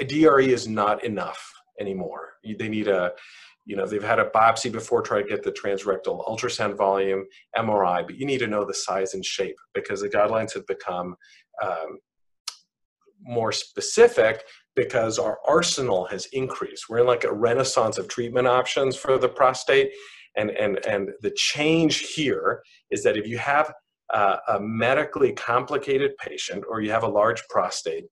[0.00, 2.34] a DRE is not enough anymore.
[2.44, 3.12] They need a
[3.66, 7.24] you know, they've had a biopsy before, try to get the transrectal ultrasound volume,
[7.56, 11.16] MRI, but you need to know the size and shape because the guidelines have become
[11.62, 11.98] um,
[13.22, 14.42] more specific
[14.76, 16.88] because our arsenal has increased.
[16.88, 19.90] We're in like a renaissance of treatment options for the prostate.
[20.36, 23.72] And, and, and the change here is that if you have
[24.12, 28.04] uh, a medically complicated patient or you have a large prostate,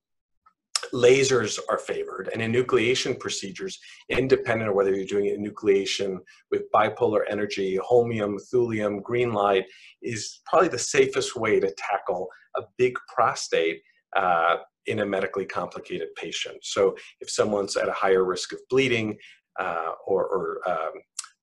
[0.93, 6.19] lasers are favored and enucleation procedures independent of whether you're doing enucleation
[6.51, 9.65] with bipolar energy holmium thulium green light
[10.03, 13.81] is probably the safest way to tackle a big prostate
[14.17, 16.59] uh, in a medically complicated patient.
[16.63, 19.17] So if someone's at a higher risk of bleeding
[19.59, 20.93] uh, or, or um,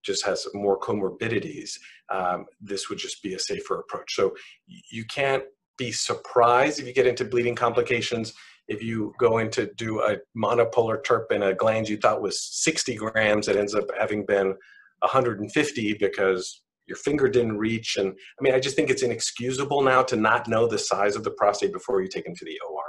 [0.03, 1.71] just has more comorbidities
[2.09, 4.15] um, this would just be a safer approach.
[4.15, 4.35] So
[4.67, 5.43] you can't
[5.77, 8.33] be surprised if you get into bleeding complications.
[8.67, 12.43] If you go in to do a monopolar TURP in a gland you thought was
[12.43, 14.55] 60 grams, it ends up having been
[14.99, 17.95] 150 because your finger didn't reach.
[17.97, 21.23] And I mean, I just think it's inexcusable now to not know the size of
[21.23, 22.83] the prostate before you take them to the OR.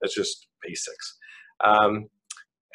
[0.00, 1.18] That's just basics.
[1.64, 2.06] Um,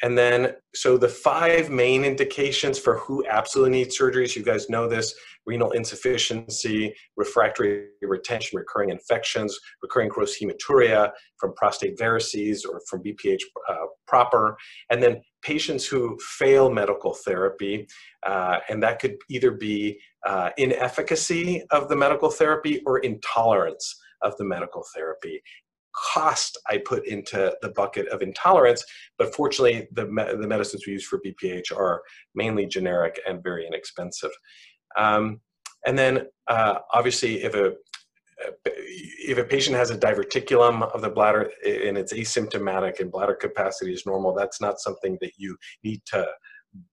[0.02, 4.88] and then, so the five main indications for who absolutely needs surgeries, you guys know
[4.88, 5.14] this
[5.46, 13.42] renal insufficiency, refractory retention, recurring infections, recurring gross hematuria from prostate varices or from BPH
[13.68, 14.56] uh, proper,
[14.90, 17.86] and then patients who fail medical therapy,
[18.26, 24.36] uh, and that could either be uh, inefficacy of the medical therapy or intolerance of
[24.36, 25.42] the medical therapy
[25.94, 28.84] cost I put into the bucket of intolerance,
[29.18, 32.02] but fortunately, the, me- the medicines we use for BPH are
[32.34, 34.30] mainly generic and very inexpensive.
[34.96, 35.40] Um,
[35.86, 37.72] and then, uh, obviously, if a
[38.64, 43.92] if a patient has a diverticulum of the bladder and it's asymptomatic and bladder capacity
[43.92, 46.26] is normal, that's not something that you need to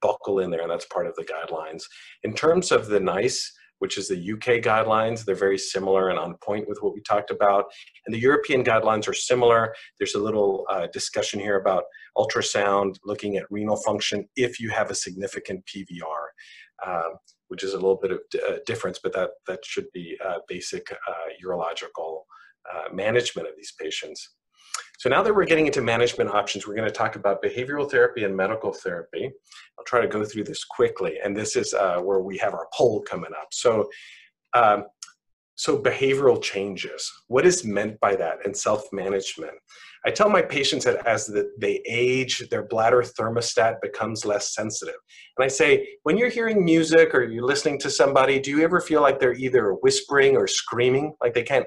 [0.02, 1.84] buckle in there, and that's part of the guidelines.
[2.24, 5.26] In terms of the NICE, which is the UK guidelines.
[5.26, 7.66] They're very similar and on point with what we talked about.
[8.06, 9.74] And the European guidelines are similar.
[9.98, 11.86] There's a little uh, discussion here about
[12.18, 17.14] ultrasound, looking at renal function if you have a significant PVR, um,
[17.48, 20.92] which is a little bit of uh, difference, but that, that should be uh, basic
[20.92, 21.14] uh,
[21.44, 22.22] urological
[22.72, 24.36] uh, management of these patients.
[25.00, 28.24] So now that we're getting into management options, we're going to talk about behavioral therapy
[28.24, 29.32] and medical therapy.
[29.78, 32.68] I'll try to go through this quickly, and this is uh, where we have our
[32.74, 33.50] poll coming up.
[33.52, 33.90] So,
[34.54, 34.86] um,
[35.56, 37.12] so behavioral changes.
[37.28, 38.46] What is meant by that?
[38.46, 39.54] And self-management.
[40.06, 44.96] I tell my patients that as the, they age, their bladder thermostat becomes less sensitive.
[45.38, 48.80] And I say, when you're hearing music or you're listening to somebody, do you ever
[48.80, 51.14] feel like they're either whispering or screaming?
[51.22, 51.66] Like they can't,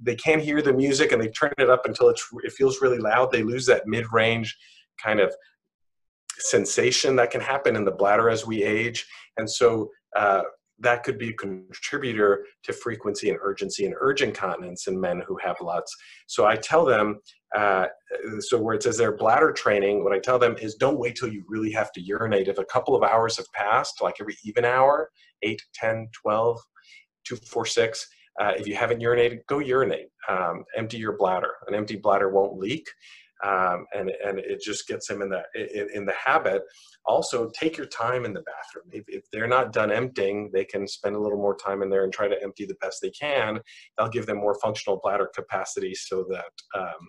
[0.00, 2.98] they can't hear the music and they turn it up until it's, it feels really
[2.98, 3.32] loud.
[3.32, 4.56] They lose that mid-range
[5.02, 5.34] kind of
[6.38, 9.06] sensation that can happen in the bladder as we age.
[9.38, 10.42] And so uh,
[10.78, 15.38] that could be a contributor to frequency and urgency and urge incontinence in men who
[15.42, 15.94] have LUTS.
[16.26, 17.20] So I tell them,
[17.56, 17.86] uh,
[18.40, 21.32] so where it says their bladder training, what I tell them is don't wait till
[21.32, 22.48] you really have to urinate.
[22.48, 25.10] If a couple of hours have passed, like every even hour,
[25.42, 26.60] 8, 10, 12,
[27.24, 28.06] 2, 4, 6,
[28.38, 30.08] uh, if you haven't urinated, go urinate.
[30.28, 31.52] Um, empty your bladder.
[31.68, 32.86] An empty bladder won't leak
[33.46, 36.62] um, and and it just gets them in the in, in, the habit.
[37.04, 38.90] Also, take your time in the bathroom.
[38.90, 42.02] If, if, they're not done emptying, they can spend a little more time in there
[42.02, 43.60] and try to empty the best they can.
[43.96, 47.08] That'll give them more functional bladder capacity, so that um,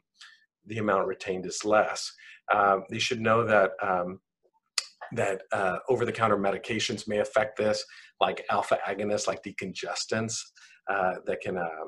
[0.66, 2.12] the amount retained is less.
[2.54, 3.72] Um, they should know that.
[3.82, 4.20] Um,
[5.14, 7.82] that uh, over-the-counter medications may affect this,
[8.20, 10.34] like alpha agonists, like decongestants,
[10.92, 11.86] uh, that can uh,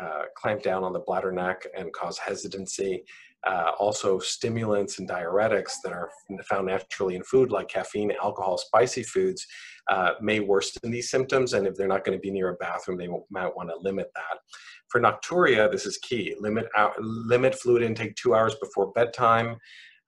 [0.00, 3.02] uh, clamp down on the bladder neck and cause hesitancy.
[3.46, 6.10] Uh, also, stimulants and diuretics that are
[6.48, 9.46] found naturally in food, like caffeine, alcohol, spicy foods,
[9.88, 11.52] uh, may worsen these symptoms.
[11.52, 14.10] And if they're not going to be near a bathroom, they might want to limit
[14.16, 14.38] that.
[14.88, 16.34] For nocturia, this is key.
[16.40, 19.56] Limit out, limit fluid intake two hours before bedtime.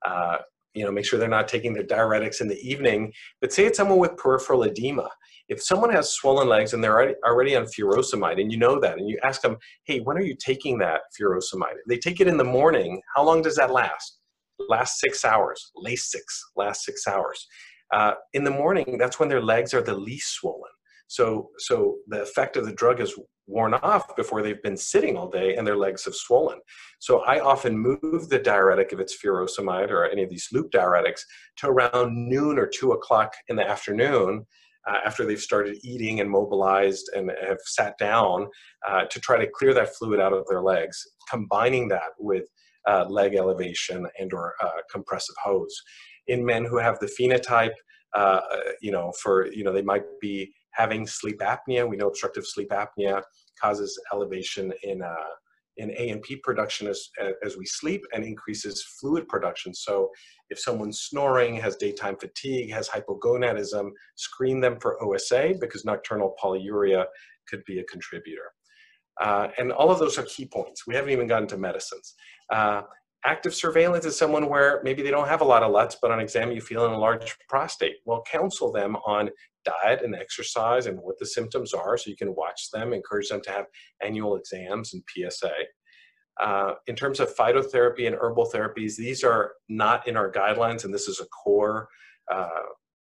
[0.05, 0.39] Uh,
[0.73, 3.11] you know, make sure they're not taking their diuretics in the evening.
[3.39, 5.09] But say it's someone with peripheral edema.
[5.49, 9.09] If someone has swollen legs and they're already, on furosemide, and you know that, and
[9.09, 11.75] you ask them, hey, when are you taking that furosemide?
[11.87, 14.19] They take it in the morning, how long does that last?
[14.69, 17.47] Last six hours, last six last six hours.
[17.91, 20.69] Uh, in the morning, that's when their legs are the least swollen.
[21.07, 25.27] So, so the effect of the drug is worn off before they've been sitting all
[25.27, 26.59] day and their legs have swollen.
[26.99, 31.21] So I often move the diuretic, if it's furosemide or any of these loop diuretics,
[31.57, 34.45] to around noon or two o'clock in the afternoon
[34.87, 38.47] uh, after they've started eating and mobilized and have sat down
[38.87, 40.97] uh, to try to clear that fluid out of their legs,
[41.29, 42.45] combining that with
[42.87, 45.75] uh, leg elevation and or uh, compressive hose.
[46.27, 47.73] In men who have the phenotype,
[48.15, 48.39] uh,
[48.81, 51.87] you know, for, you know, they might be having sleep apnea.
[51.87, 53.21] We know obstructive sleep apnea
[53.61, 55.15] causes elevation in uh,
[55.77, 57.09] in ANP production as,
[57.41, 59.73] as we sleep and increases fluid production.
[59.73, 60.09] So
[60.49, 67.05] if someone's snoring, has daytime fatigue, has hypogonadism, screen them for OSA because nocturnal polyuria
[67.47, 68.51] could be a contributor.
[69.19, 70.87] Uh, and all of those are key points.
[70.87, 72.15] We haven't even gotten to medicines.
[72.49, 72.83] Uh,
[73.25, 76.19] active surveillance is someone where maybe they don't have a lot of LUTs, but on
[76.19, 77.97] exam you feel an enlarged prostate.
[78.05, 79.29] Well, counsel them on
[79.65, 83.41] diet and exercise and what the symptoms are so you can watch them, encourage them
[83.41, 83.65] to have
[84.01, 85.51] annual exams and PSA.
[86.39, 90.93] Uh, in terms of phytotherapy and herbal therapies, these are not in our guidelines, and
[90.93, 91.87] this is a core
[92.31, 92.47] uh,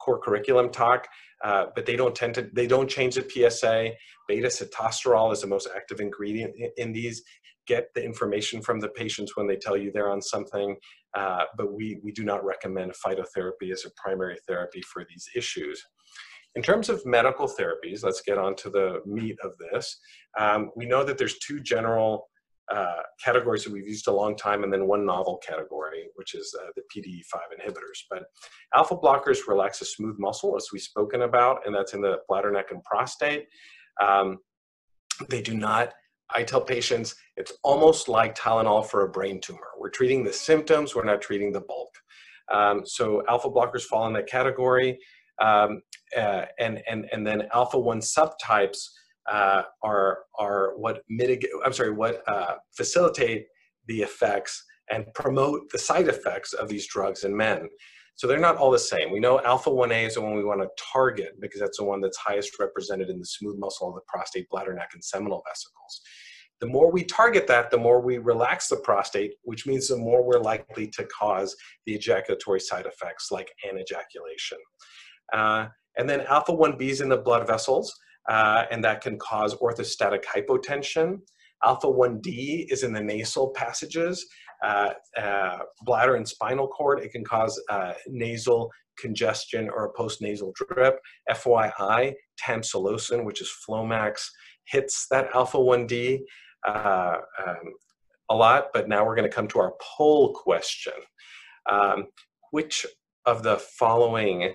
[0.01, 1.07] core curriculum talk.
[1.43, 3.91] Uh, but they don't tend to they don't change the PSA.
[4.27, 7.21] Beta sitosterol is the most active ingredient in, in these.
[7.67, 10.75] Get the information from the patients when they tell you they're on something.
[11.15, 15.83] Uh, but we we do not recommend phytotherapy as a primary therapy for these issues.
[16.55, 19.99] In terms of medical therapies, let's get on to the meat of this.
[20.39, 22.29] Um, we know that there's two general
[22.73, 26.53] uh, categories that we've used a long time and then one novel category, which is
[26.61, 28.03] uh, the PDE5 inhibitors.
[28.09, 28.23] But
[28.75, 32.51] alpha blockers relax a smooth muscle, as we've spoken about, and that's in the bladder,
[32.51, 33.45] neck, and prostate.
[34.01, 34.39] Um,
[35.29, 35.93] they do not,
[36.29, 39.69] I tell patients, it's almost like Tylenol for a brain tumor.
[39.79, 41.89] We're treating the symptoms, we're not treating the bulk.
[42.51, 44.99] Um, so alpha blockers fall in that category.
[45.39, 45.81] Um,
[46.17, 48.87] uh, and, and, and then alpha 1 subtypes
[49.27, 53.47] uh, are, are what mitigate, I'm sorry, what uh, facilitate
[53.87, 57.67] the effects and promote the side effects of these drugs in men.
[58.15, 59.11] So they're not all the same.
[59.11, 62.01] We know alpha 1A is the one we want to target because that's the one
[62.01, 66.01] that's highest represented in the smooth muscle of the prostate, bladder neck, and seminal vesicles.
[66.59, 70.23] The more we target that, the more we relax the prostate, which means the more
[70.23, 74.57] we're likely to cause the ejaculatory side effects like anejaculation.
[75.31, 77.93] Uh, and then alpha 1B is in the blood vessels,
[78.27, 81.19] uh, and that can cause orthostatic hypotension.
[81.63, 84.25] Alpha 1D is in the nasal passages,
[84.63, 86.99] uh, uh, bladder and spinal cord.
[86.99, 90.99] It can cause uh, nasal congestion or a postnasal drip.
[91.31, 92.13] FYI,
[92.43, 94.27] tamsulosin, which is Flomax,
[94.65, 96.19] hits that alpha 1D
[96.67, 97.55] uh, um,
[98.29, 100.93] a lot, but now we're going to come to our poll question.
[101.69, 102.07] Um,
[102.51, 102.85] which
[103.25, 104.53] of the following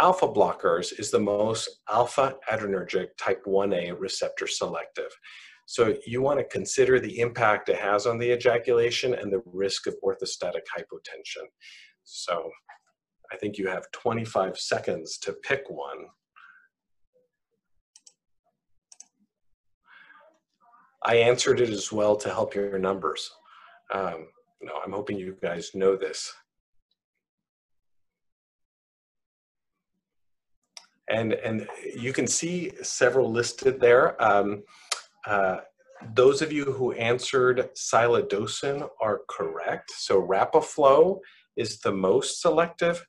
[0.00, 5.10] alpha blockers is the most alpha adrenergic type 1A receptor selective.
[5.66, 9.86] So you want to consider the impact it has on the ejaculation and the risk
[9.86, 11.46] of orthostatic hypotension.
[12.04, 12.50] So
[13.32, 16.06] I think you have 25 seconds to pick one.
[21.04, 23.30] I answered it as well to help your numbers.
[23.92, 24.28] Um,
[24.60, 26.32] no, I'm hoping you guys know this.
[31.12, 34.20] And, and you can see several listed there.
[34.20, 34.62] Um,
[35.26, 35.58] uh,
[36.14, 39.92] those of you who answered silodosin are correct.
[39.98, 41.18] So Rapaflo
[41.56, 43.06] is the most selective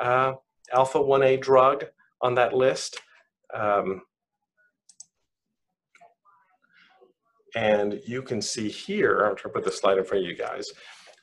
[0.00, 0.34] uh,
[0.72, 1.86] alpha 1A drug
[2.22, 2.98] on that list.
[3.52, 4.02] Um,
[7.56, 10.36] and you can see here, I'm trying to put the slide in front of you
[10.36, 10.70] guys,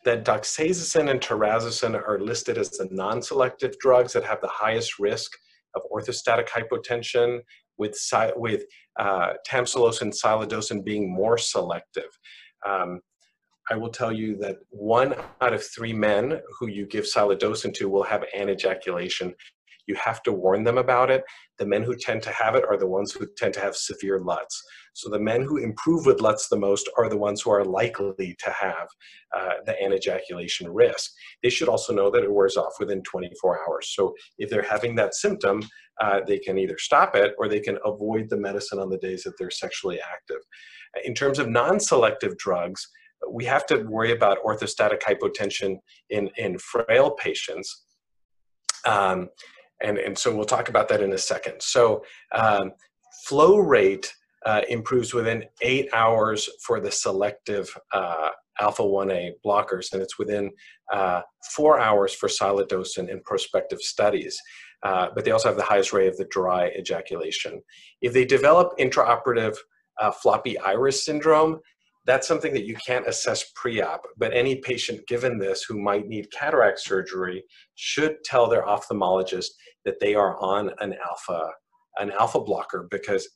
[0.04, 5.32] that doxazosin and terazosin are listed as the non-selective drugs that have the highest risk
[5.76, 7.40] of orthostatic hypotension
[7.78, 7.98] with,
[8.36, 8.64] with
[9.00, 12.10] uh, tamsulosin silodosin being more selective.
[12.66, 13.02] Um,
[13.70, 17.90] I will tell you that one out of three men who you give silodosin to
[17.90, 19.34] will have anejaculation.
[19.88, 21.24] You have to warn them about it.
[21.58, 24.20] The men who tend to have it are the ones who tend to have severe
[24.20, 24.64] LUTS.
[24.94, 28.36] So the men who improve with LUTS the most are the ones who are likely
[28.44, 28.88] to have
[29.36, 31.12] uh, the anejaculation risk.
[31.44, 33.94] They should also know that it wears off within 24 hours.
[33.96, 35.62] So if they're having that symptom,
[36.02, 39.24] uh, they can either stop it or they can avoid the medicine on the days
[39.24, 40.42] that they're sexually active.
[41.06, 42.88] In terms of non-selective drugs,
[43.30, 45.78] we have to worry about orthostatic hypotension
[46.10, 47.84] in, in frail patients.
[48.86, 49.30] Um,
[49.82, 51.62] and, and so we'll talk about that in a second.
[51.62, 52.04] So
[52.34, 52.72] um,
[53.26, 54.14] flow rate
[54.46, 60.52] uh, improves within eight hours for the selective uh, alpha 1A blockers, and it's within
[60.92, 61.22] uh,
[61.56, 64.40] four hours for silodosin in prospective studies.
[64.84, 67.62] Uh, but they also have the highest rate of the dry ejaculation.
[68.02, 69.56] If they develop intraoperative
[70.00, 71.60] uh, floppy iris syndrome,
[72.08, 76.32] that's something that you can't assess pre-op, but any patient given this who might need
[76.32, 77.44] cataract surgery
[77.76, 79.50] should tell their ophthalmologist
[79.84, 81.52] that they are on an alpha,
[81.98, 83.28] an alpha blocker because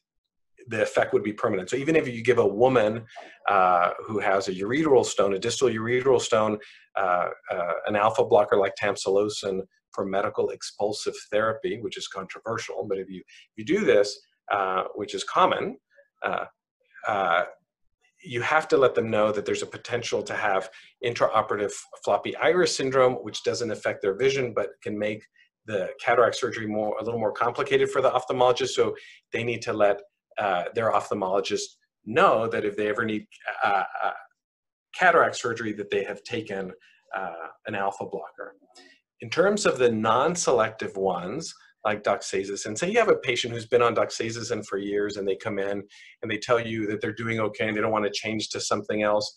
[0.68, 1.70] the effect would be permanent.
[1.70, 3.04] So even if you give a woman
[3.50, 6.58] uh, who has a ureteral stone, a distal ureteral stone,
[6.96, 9.62] uh, uh, an alpha blocker like tamsulosin
[9.92, 13.22] for medical expulsive therapy, which is controversial, but if you,
[13.58, 14.18] you do this,
[14.52, 15.78] uh, which is common,
[16.26, 16.46] uh,
[17.08, 17.44] uh,
[18.24, 20.70] you have to let them know that there's a potential to have
[21.04, 21.72] intraoperative
[22.04, 25.24] floppy iris syndrome, which doesn't affect their vision, but can make
[25.66, 28.70] the cataract surgery more a little more complicated for the ophthalmologist.
[28.70, 28.96] So
[29.32, 30.02] they need to let
[30.38, 31.62] uh, their ophthalmologist
[32.06, 33.26] know that if they ever need
[33.64, 34.12] uh, uh,
[34.98, 36.72] cataract surgery, that they have taken
[37.16, 38.56] uh, an alpha blocker.
[39.22, 41.54] In terms of the non-selective ones,
[41.84, 42.78] like doxazosin.
[42.78, 45.84] Say you have a patient who's been on doxazosin for years and they come in
[46.22, 48.60] and they tell you that they're doing okay and they don't want to change to
[48.60, 49.36] something else.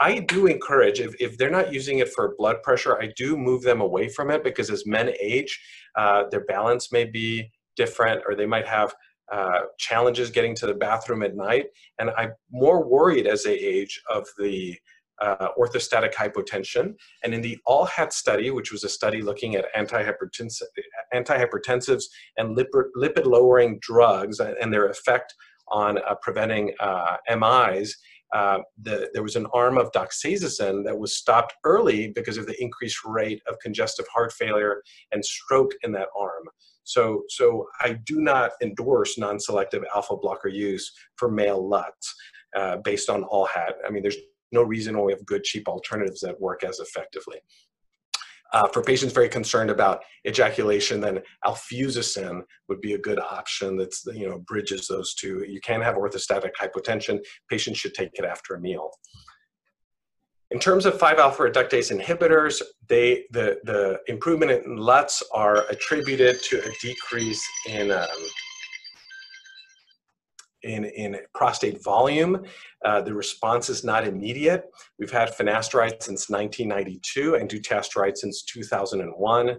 [0.00, 3.62] I do encourage, if, if they're not using it for blood pressure, I do move
[3.62, 5.60] them away from it because as men age,
[5.96, 8.94] uh, their balance may be different or they might have
[9.30, 11.66] uh, challenges getting to the bathroom at night.
[11.98, 14.76] And I'm more worried as they age of the
[15.20, 16.94] uh, orthostatic hypotension.
[17.22, 20.62] And in the ALLHAT study, which was a study looking at antihypertensive,
[21.14, 22.04] antihypertensives
[22.36, 25.34] and lipid, lipid lowering drugs and their effect
[25.68, 27.96] on uh, preventing uh, MIs,
[28.32, 32.60] uh, the, there was an arm of doxazosin that was stopped early because of the
[32.62, 34.82] increased rate of congestive heart failure
[35.12, 36.44] and stroke in that arm.
[36.84, 42.14] So, so I do not endorse non-selective alpha blocker use for male LUTs
[42.56, 43.74] uh, based on ALLHAT.
[43.86, 44.16] I mean, there's
[44.52, 47.38] no reason why we have good, cheap alternatives that work as effectively.
[48.52, 54.04] Uh, for patients very concerned about ejaculation, then alfuzosin would be a good option that's,
[54.12, 55.42] you know, bridges those two.
[55.48, 57.18] You can have orthostatic hypotension.
[57.48, 58.90] Patients should take it after a meal.
[60.50, 66.58] In terms of 5-alpha reductase inhibitors, they, the, the improvement in LUTs are attributed to
[66.62, 68.06] a decrease in um,
[70.62, 72.44] in, in prostate volume.
[72.84, 74.64] Uh, the response is not immediate.
[74.98, 79.56] We've had finasteride since 1992 and dutasteride since 2001.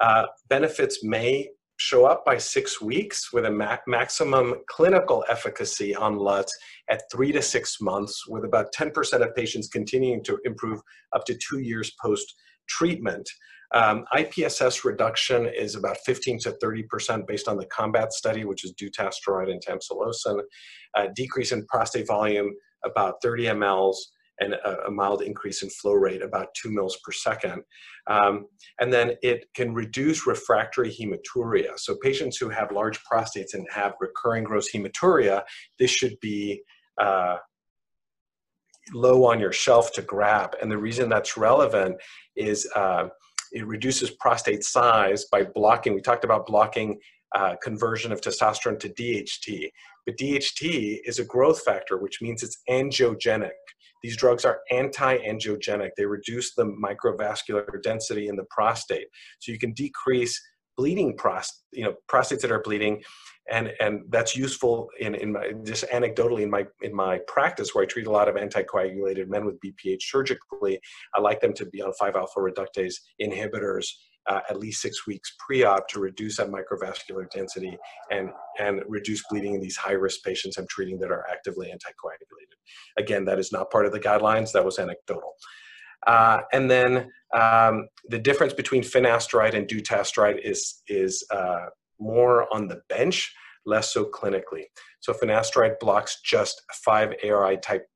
[0.00, 6.16] Uh, benefits may show up by six weeks with a ma maximum clinical efficacy on
[6.16, 6.52] LUTs
[6.88, 10.80] at three to six months, with about 10% of patients continuing to improve
[11.14, 12.34] up to two years post
[12.68, 13.28] treatment.
[13.74, 18.72] Um, IPSS reduction is about 15 to 30% based on the COMBAT study, which is
[18.74, 20.40] dutasteride and tamsulosin.
[20.94, 22.54] Uh, decrease in prostate volume,
[22.84, 23.96] about 30 mLs,
[24.40, 27.62] and a, a, mild increase in flow rate, about 2 mils per second.
[28.08, 28.46] Um,
[28.80, 31.78] and then it can reduce refractory hematuria.
[31.78, 35.42] So patients who have large prostates and have recurring gross hematuria,
[35.78, 36.62] this should be
[37.00, 37.36] uh,
[38.92, 40.56] low on your shelf to grab.
[40.60, 41.96] And the reason that's relevant
[42.36, 43.08] is uh,
[43.52, 45.94] it reduces prostate size by blocking.
[45.94, 46.98] We talked about blocking
[47.34, 49.70] uh, conversion of testosterone to DHT.
[50.06, 53.50] But DHT is a growth factor, which means it's angiogenic.
[54.02, 55.90] These drugs are anti-angiogenic.
[55.96, 59.06] They reduce the microvascular density in the prostate.
[59.38, 60.40] So you can decrease
[60.76, 63.02] bleeding prostate, you know, prostates that are bleeding
[63.50, 67.84] and and that's useful in in my just anecdotally in my in my practice where
[67.84, 70.80] I treat a lot of anticoagulated men with BPH surgically.
[71.14, 73.86] I like them to be on 5 alpha reductase inhibitors
[74.26, 77.76] uh, at least six weeks pre-op to reduce that microvascular density
[78.10, 82.56] and and reduce bleeding in these high risk patients I'm treating that are actively anticoagulated.
[82.98, 84.52] Again, that is not part of the guidelines.
[84.52, 85.34] That was anecdotal.
[86.06, 91.66] Uh, and then um, the difference between finasteride and dutasteride is is uh,
[91.98, 93.34] more on the bench,
[93.66, 94.64] less so clinically.
[95.00, 97.86] So if an finasteride blocks just 5-ARI type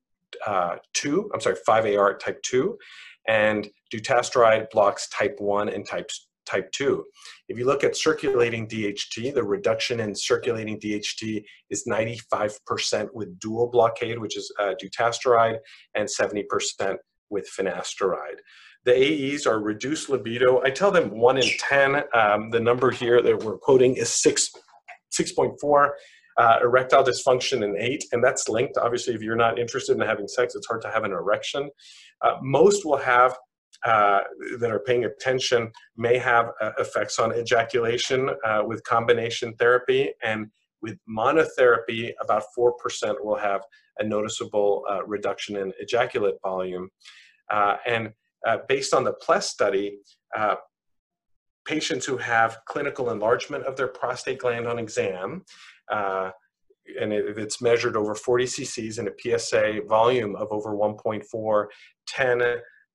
[0.45, 2.77] uh, 2, I'm sorry, 5-AR type 2,
[3.27, 6.09] and dutasteride blocks type 1 and type,
[6.45, 7.03] type 2.
[7.47, 13.67] If you look at circulating DHT, the reduction in circulating DHT is 95% with dual
[13.67, 15.57] blockade, which is uh, dutasteride,
[15.95, 16.97] and 70%
[17.29, 18.39] with finasteride.
[18.85, 20.61] The AEs are reduced libido.
[20.63, 22.03] I tell them one in 10.
[22.13, 24.51] Um, the number here that we're quoting is 6,
[25.11, 25.89] 6.4.
[26.37, 28.77] Uh, erectile dysfunction in eight, and that's linked.
[28.77, 31.69] Obviously, if you're not interested in having sex, it's hard to have an erection.
[32.21, 33.35] Uh, most will have
[33.85, 34.19] uh,
[34.59, 40.47] that are paying attention may have uh, effects on ejaculation uh, with combination therapy, and
[40.81, 42.71] with monotherapy, about 4%
[43.21, 43.61] will have
[43.97, 46.89] a noticeable uh, reduction in ejaculate volume.
[47.85, 48.13] and
[48.67, 49.99] based on the PLESS study,
[50.35, 50.55] uh,
[51.65, 55.43] patients who have clinical enlargement of their prostate gland on exam,
[55.91, 56.31] uh,
[56.99, 61.65] and if it's measured over 40 cc's and a PSA volume of over 1.4,
[62.07, 62.41] tend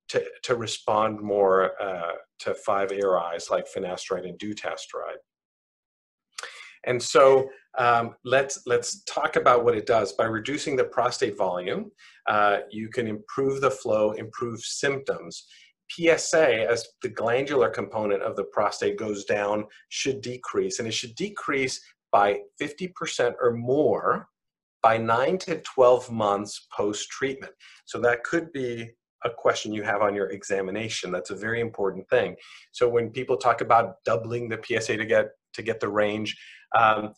[0.09, 5.21] to, to respond more uh, to 5-ARIs like finasteride and dutasteride.
[6.85, 10.13] And so um, let's, let's talk about what it does.
[10.13, 11.91] By reducing the prostate volume,
[12.27, 15.45] uh, you can improve the flow, improve symptoms.
[15.91, 21.15] PSA, as the glandular component of the prostate goes down, should decrease, and it should
[21.15, 21.79] decrease
[22.11, 24.27] by 50% or more
[24.81, 27.51] by 9 to 12 months post treatment.
[27.85, 28.91] So that could be
[29.23, 31.11] a question you have on your examination.
[31.11, 32.35] That's a very important thing.
[32.71, 36.37] So when people talk about doubling the PSA to get to get the range,
[36.77, 37.13] um,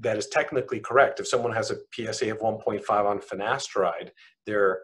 [0.00, 1.20] that is technically correct.
[1.20, 4.10] If someone has a PSA of 1.5 on finasteride,
[4.46, 4.80] their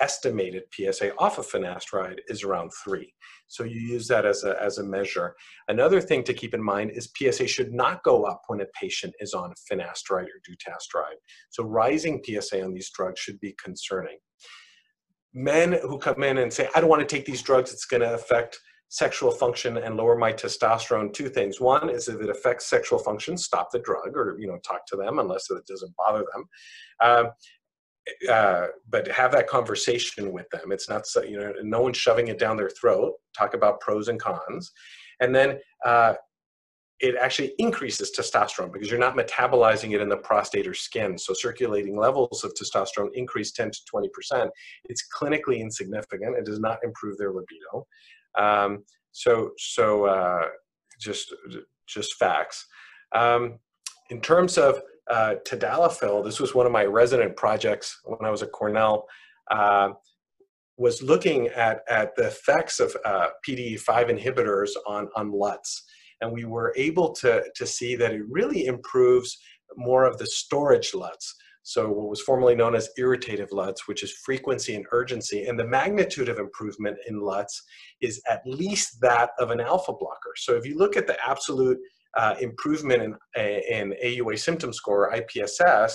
[0.00, 3.14] estimated PSA off of finasteride is around three.
[3.46, 5.34] So you use that as a, as a measure.
[5.68, 9.14] Another thing to keep in mind is PSA should not go up when a patient
[9.20, 11.18] is on finasteride or dutasteride.
[11.50, 14.18] So rising PSA on these drugs should be concerning.
[15.34, 18.02] Men who come in and say, I don't want to take these drugs, it's going
[18.02, 18.58] to affect
[18.92, 23.38] sexual function and lower my testosterone two things one is if it affects sexual function
[23.38, 26.44] stop the drug or you know talk to them unless it doesn't bother them
[27.00, 27.24] uh,
[28.30, 32.28] uh, but have that conversation with them it's not so you know no one's shoving
[32.28, 34.70] it down their throat talk about pros and cons
[35.20, 36.12] and then uh,
[37.00, 41.18] it actually increases testosterone because you're not metabolizing it in the prostate or skin.
[41.18, 44.48] So circulating levels of testosterone increase 10 to 20%.
[44.84, 46.36] It's clinically insignificant.
[46.36, 47.88] It does not improve their libido.
[48.38, 50.48] Um, so so uh,
[51.00, 51.34] just
[51.86, 52.66] just facts.
[53.14, 53.58] Um,
[54.10, 54.80] in terms of
[55.10, 59.06] uh, tadalafil, this was one of my resident projects when I was at Cornell.
[59.50, 59.90] Uh,
[60.78, 65.82] was looking at, at the effects of uh, PDE5 inhibitors on, on LUTs.
[66.20, 69.38] And we were able to, to see that it really improves
[69.76, 71.34] more of the storage LUTs.
[71.62, 75.66] So what was formerly known as irritative LUTs, which is frequency and urgency, and the
[75.66, 77.62] magnitude of improvement in LUTs
[78.00, 80.32] is at least that of an alpha blocker.
[80.36, 81.78] So if you look at the absolute
[82.16, 83.16] uh, improvement in,
[83.70, 85.94] in AUA symptom score, IPSS,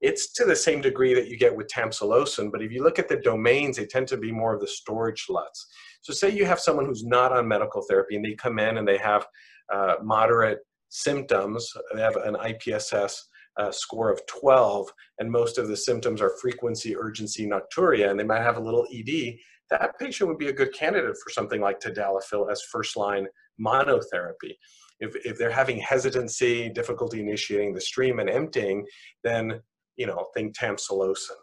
[0.00, 3.08] it's to the same degree that you get with tamsulosin, but if you look at
[3.08, 5.66] the domains, they tend to be more of the storage LUTs.
[6.02, 8.86] So say you have someone who's not on medical therapy and they come in and
[8.86, 9.26] they have
[9.72, 13.18] uh, moderate symptoms, they have an IPSS
[13.58, 14.88] uh, score of 12,
[15.18, 18.86] and most of the symptoms are frequency, urgency, nocturia, and they might have a little
[18.92, 19.36] ED,
[19.70, 23.26] that patient would be a good candidate for something like tadalafil as first line
[23.60, 24.54] monotherapy.
[25.00, 28.86] If, if they're having hesitancy, difficulty initiating the stream and emptying,
[29.22, 29.60] then,
[29.96, 31.36] you know, think tamsulosin.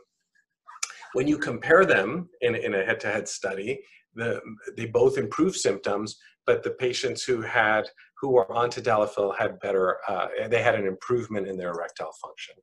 [1.14, 3.80] When you compare them in, in a head-to-head study,
[4.16, 4.42] the,
[4.76, 7.88] they both improve symptoms, but the patients who had
[8.20, 12.56] who were on tadalafil had better, uh, they had an improvement in their erectile function.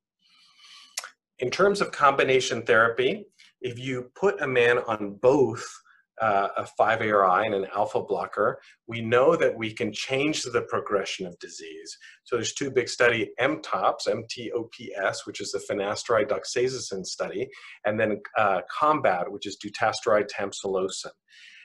[1.38, 3.26] in terms of combination therapy,
[3.60, 5.64] if you put a man on both
[6.20, 11.26] uh, a 5-ARI and an alpha blocker, we know that we can change the progression
[11.26, 11.96] of disease.
[12.24, 17.48] So there's two big study, MTOPS, M-T-O-P-S, which is the finasteride doxazosin study,
[17.84, 21.10] and then uh, COMBAT, which is dutasteride tamsulosin.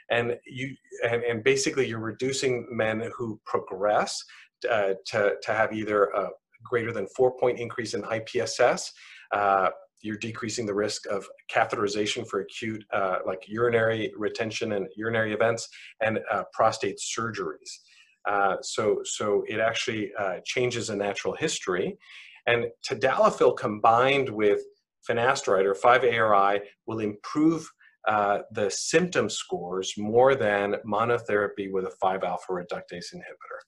[0.10, 4.24] And, you, and, and basically you're reducing men who progress
[4.70, 6.30] uh, to, to have either a
[6.64, 8.92] greater than four point increase in IPSS,
[9.32, 9.70] uh,
[10.02, 15.68] you're decreasing the risk of catheterization for acute uh, like urinary retention and urinary events
[16.02, 17.72] and uh, prostate surgeries.
[18.28, 21.98] Uh, so, so it actually uh, changes a natural history.
[22.46, 24.62] And tadalafil combined with
[25.10, 27.70] finasteride or 5-ARI will improve
[28.08, 33.60] uh, the symptom scores more than monotherapy with a 5-alpha reductase inhibitor.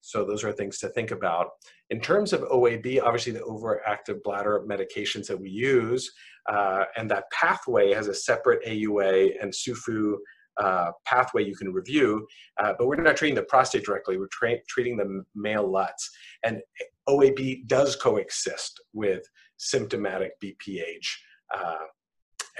[0.00, 1.48] So those are things to think about.
[1.90, 6.10] In terms of OAB, obviously the overactive bladder medications that we use,
[6.48, 10.14] uh, and that pathway has a separate AUA and SUFU
[10.58, 12.26] uh, pathway you can review,
[12.62, 16.10] uh, but we're not treating the prostate directly, we're tra- treating the male LUTs.
[16.44, 16.60] And
[17.08, 19.22] OAB does coexist with
[19.56, 21.06] symptomatic BPH.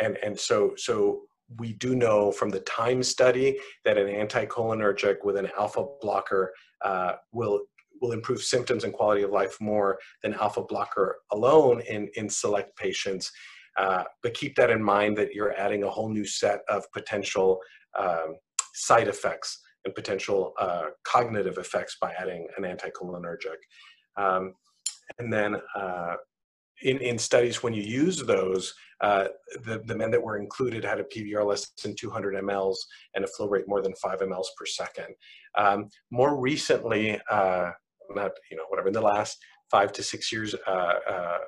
[0.00, 1.22] And, and so, so
[1.56, 6.52] we do know from the time study that an anticholinergic with an alpha blocker
[6.84, 7.60] uh, will
[8.00, 12.76] will improve symptoms and quality of life more than alpha blocker alone in, in select
[12.76, 13.32] patients.
[13.76, 17.58] Uh, but keep that in mind that you're adding a whole new set of potential
[17.98, 18.36] um,
[18.74, 23.56] side effects and potential uh, cognitive effects by adding an anticholinergic.
[24.16, 24.54] Um,
[25.18, 26.14] and then uh,
[26.82, 29.28] in, in studies, when you use those, uh,
[29.64, 32.76] the, the men that were included had a PVR less than 200 mLs
[33.14, 35.14] and a flow rate more than 5 mLs per second.
[35.56, 37.70] Um, more recently, uh,
[38.10, 39.38] not, you know, whatever, in the last
[39.70, 41.38] five to six years, uh, uh,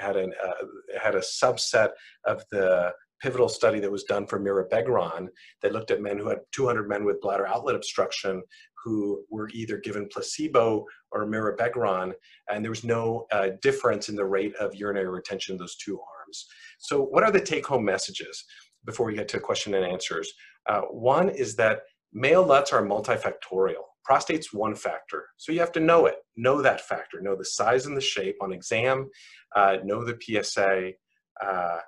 [0.00, 1.90] had, an, uh, had a subset
[2.24, 2.92] of the
[3.22, 5.28] pivotal study that was done for mirabegron
[5.62, 8.42] that looked at men who had 200 men with bladder outlet obstruction
[8.82, 12.12] who were either given placebo or mirabegron,
[12.50, 16.00] and there was no uh, difference in the rate of urinary retention in those two
[16.20, 16.46] arms.
[16.78, 18.44] So what are the take-home messages
[18.84, 20.32] before we get to question and answers?
[20.68, 21.80] Uh, one is that
[22.12, 23.84] male LUTs are multifactorial.
[24.04, 26.16] Prostate's one factor, so you have to know it.
[26.36, 27.20] Know that factor.
[27.20, 29.08] Know the size and the shape on exam.
[29.54, 30.92] Uh, know the PSA.
[31.40, 31.78] Uh,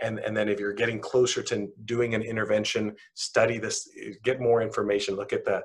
[0.00, 3.88] and, and then if you're getting closer to doing an intervention, study this,
[4.22, 5.62] get more information, look at the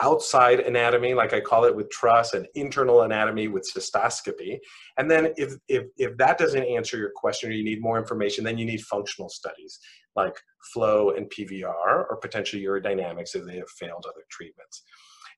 [0.00, 4.58] outside anatomy, like I call it with TRUS, and internal anatomy with cystoscopy.
[4.98, 8.44] And then if, if, if that doesn't answer your question or you need more information,
[8.44, 9.78] then you need functional studies
[10.14, 10.34] like
[10.72, 14.82] flow and PVR or potentially urodynamics if they have failed other treatments.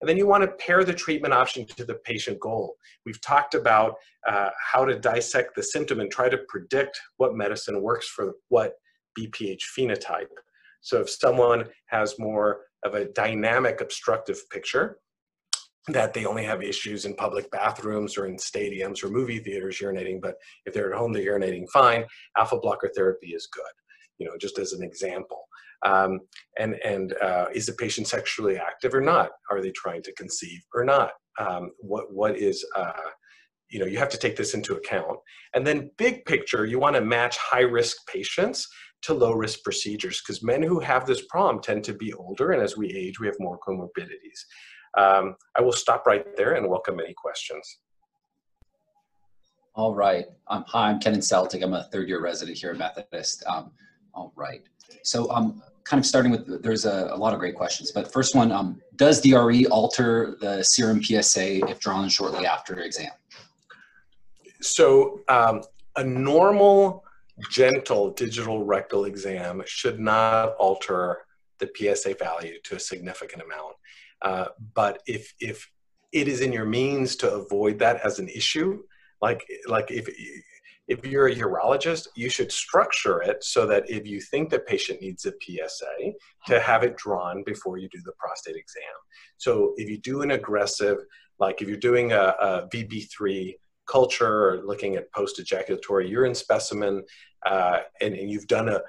[0.01, 2.75] And then you want to pair the treatment option to the patient goal.
[3.07, 3.95] We've talked about
[4.29, 8.75] uh, how to dissect the symptom and try to predict what medicine works for what
[9.19, 10.27] BPH phenotype.
[10.81, 14.99] So if someone has more of a dynamic obstructive picture,
[15.89, 20.21] that they only have issues in public bathrooms or in stadiums or movie theaters urinating,
[20.21, 22.05] but if they're at home, they're urinating fine,
[22.39, 23.65] alpha blocker therapy is good,
[24.19, 25.45] you know, just as an example.
[25.85, 26.21] Um,
[26.59, 29.31] and and uh, is the patient sexually active or not?
[29.51, 31.11] Are they trying to conceive or not?
[31.39, 32.93] Um, what what is uh,
[33.69, 35.19] you know you have to take this into account.
[35.53, 38.67] And then big picture, you want to match high risk patients
[39.05, 42.63] to low risk procedures because men who have this problem tend to be older, and
[42.63, 44.45] as we age, we have more comorbidities.
[44.97, 47.79] Um, I will stop right there and welcome any questions.
[49.75, 50.27] All right.
[50.47, 51.63] Um, hi, I'm Kenan Celtic.
[51.63, 53.45] I'm a third year resident here at Methodist.
[53.47, 53.73] Um,
[54.15, 54.63] all right.
[55.03, 58.35] So um, kind of starting with, there's a, a, lot of great questions, but first
[58.35, 63.11] one, um, does DRE alter the serum PSA if drawn shortly after exam?
[64.61, 65.63] So um,
[65.97, 67.04] a normal,
[67.51, 71.19] gentle digital rectal exam should not alter
[71.59, 73.75] the PSA value to a significant amount.
[74.23, 75.71] Uh, but if, if
[76.13, 78.83] it is in your means to avoid that as an issue,
[79.21, 80.09] like, like if
[80.87, 85.01] if you're a urologist, you should structure it so that if you think the patient
[85.01, 86.13] needs a PSA,
[86.47, 88.83] to have it drawn before you do the prostate exam.
[89.39, 90.99] So if you do an aggressive,
[91.39, 93.55] like if you're doing a, a VB3
[93.87, 97.03] culture or looking at post-ejaculatory urine specimen,
[97.47, 98.81] uh, and, and, you've done a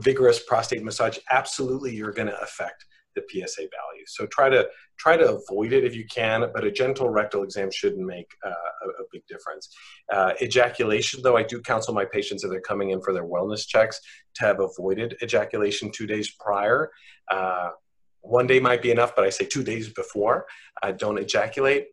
[0.00, 2.84] vigorous prostate massage, absolutely you're going to affect
[3.14, 4.04] the PSA value.
[4.06, 7.70] So try to try to avoid it if you can, but a gentle rectal exam
[7.70, 9.68] shouldn't make uh, a, a, big difference.
[10.12, 13.66] Uh, ejaculation, though, I do counsel my patients if they're coming in for their wellness
[13.66, 14.00] checks
[14.34, 16.90] to have avoided ejaculation two days prior.
[17.30, 17.70] Uh,
[18.20, 20.46] one day might be enough, but I say two days before.
[20.82, 21.88] Uh, don't ejaculate.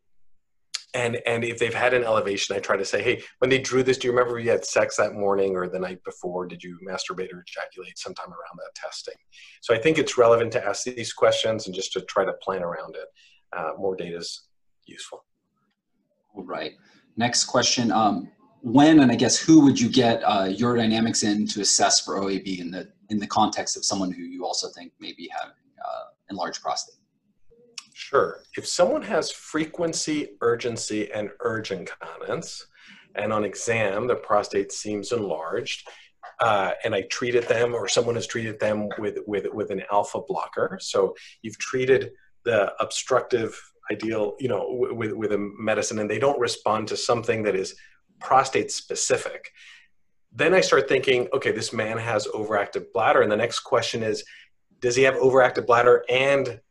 [0.94, 3.84] And and if they've had an elevation i try to say hey when they drew
[3.84, 6.48] this do you remember you had sex that morning or the night before?
[6.48, 9.16] Did you masturbate or ejaculate sometime around that testing?
[9.62, 12.64] So i think it's relevant to ask these questions and just to try to plan
[12.64, 13.08] around it.
[13.56, 14.48] Uh, more data is
[14.86, 15.26] useful.
[16.36, 16.74] All right.
[17.18, 18.32] Next question um,
[18.62, 22.60] when and i guess who would you get uh, urodynamics in to assess for oab
[22.60, 26.04] in the in the context of someone who you also think may be having uh,
[26.30, 26.99] enlarged prostate
[28.00, 28.44] Sure.
[28.56, 32.66] If someone has frequency, urgency, and urge incontinence,
[33.16, 35.86] and on exam the prostate seems enlarged,
[36.40, 40.22] uh, and I treated them, or someone has treated them with, with, with an alpha
[40.26, 40.80] blocker.
[40.82, 42.12] So you've treated
[42.46, 43.60] the obstructive
[43.92, 47.76] ideal, you know, with, with a medicine, and they don't respond to something that is
[48.22, 49.52] prostate specific.
[50.32, 54.24] Then I start thinking, okay, this man has overactive bladder, and the next question is,
[54.80, 56.62] does he have overactive bladder and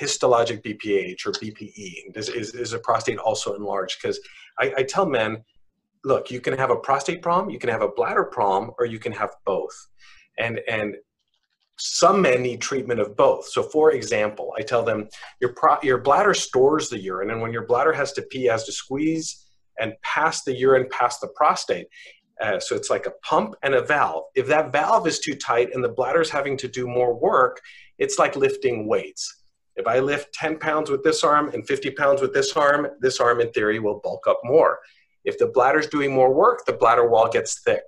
[0.00, 2.16] histologic BPH or BPE?
[2.16, 3.98] Is, is, is a prostate also enlarged?
[4.00, 4.20] Because
[4.58, 5.42] I, I tell men,
[6.04, 8.98] look, you can have a prostate problem, you can have a bladder problem, or you
[8.98, 9.74] can have both.
[10.38, 10.96] And, and
[11.78, 13.46] some men need treatment of both.
[13.48, 15.08] So, for example, I tell them
[15.40, 18.64] your, pro- your bladder stores the urine, and when your bladder has to pee, has
[18.64, 19.46] to squeeze
[19.78, 21.86] and pass the urine past the prostate.
[22.40, 24.24] Uh, so it's like a pump and a valve.
[24.34, 27.60] If that valve is too tight and the bladder is having to do more work,
[27.98, 29.42] it's like lifting weights.
[29.76, 33.20] If I lift 10 pounds with this arm and 50 pounds with this arm, this
[33.20, 34.78] arm in theory will bulk up more.
[35.24, 37.82] If the bladder's doing more work, the bladder wall gets thick,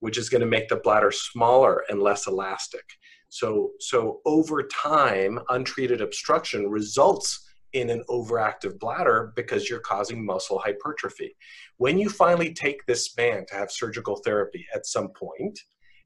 [0.00, 2.84] which is going to make the bladder smaller and less elastic.
[3.28, 10.58] So, so over time, untreated obstruction results in an overactive bladder because you're causing muscle
[10.58, 11.36] hypertrophy.
[11.76, 15.58] When you finally take this man to have surgical therapy at some point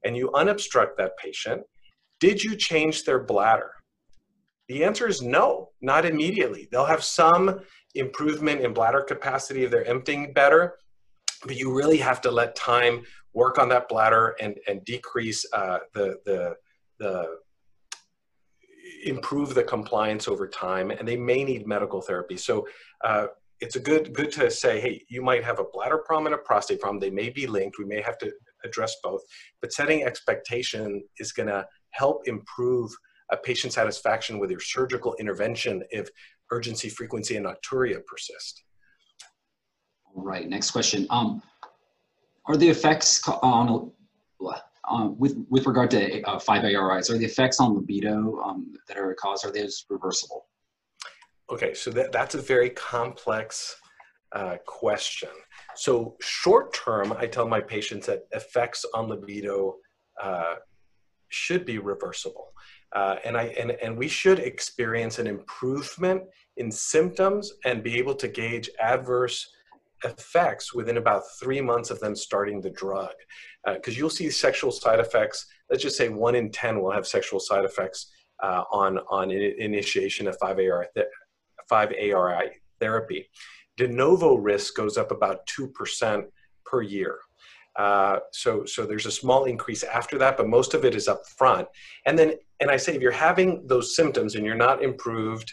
[0.05, 1.63] and you unobstruct that patient,
[2.19, 3.71] did you change their bladder?
[4.71, 6.69] The answer is no, not immediately.
[6.71, 7.59] They'll have some
[7.97, 10.77] improvement in bladder capacity if they're emptying better,
[11.45, 13.03] but you really have to let time
[13.33, 16.55] work on that bladder and, and decrease uh, the, the,
[17.01, 17.39] the,
[19.05, 22.37] improve the compliance over time, and they may need medical therapy.
[22.37, 22.69] So
[23.05, 23.27] uh,
[23.59, 26.45] it's a good, good to say, hey, you might have a bladder problem and a
[26.45, 27.01] prostate problem.
[27.01, 27.77] They may be linked.
[27.81, 28.31] We may have to
[28.65, 29.23] address both,
[29.61, 32.93] but setting expectation is going to help improve
[33.31, 36.09] a patient satisfaction with your surgical intervention if
[36.51, 38.63] urgency, frequency, and nocturia persist.
[40.15, 41.07] All right, next question.
[41.11, 41.43] Um,
[42.47, 43.93] are the effects on,
[44.91, 49.15] uh, with, with regard to uh, 5-ARIs, are the effects on libido um, that are
[49.15, 50.47] caused, are those reversible?
[51.51, 53.77] Okay, so that, that's a very complex
[54.33, 55.29] uh, question.
[55.77, 59.77] So short term, I tell my patients that effects on libido
[60.21, 60.57] uh,
[61.29, 62.50] should be reversible.
[62.93, 66.23] Uh, and I and, and we should experience an improvement
[66.57, 69.51] in symptoms and be able to gauge adverse
[70.05, 73.13] effects within about three months of them starting the drug.
[73.65, 75.47] Because uh, you'll see sexual side effects.
[75.69, 78.11] Let's just say one in ten will have sexual side effects
[78.43, 80.89] uh, on on initiation of 5-AR
[81.71, 83.29] 5-ARI therapy.
[83.77, 86.25] De novo risk goes up about two percent
[86.65, 87.19] per year.
[87.81, 91.23] Uh, so, so there's a small increase after that, but most of it is up
[91.41, 91.67] front.
[92.07, 95.49] And then, and I say, if you're having those symptoms and you're not improved,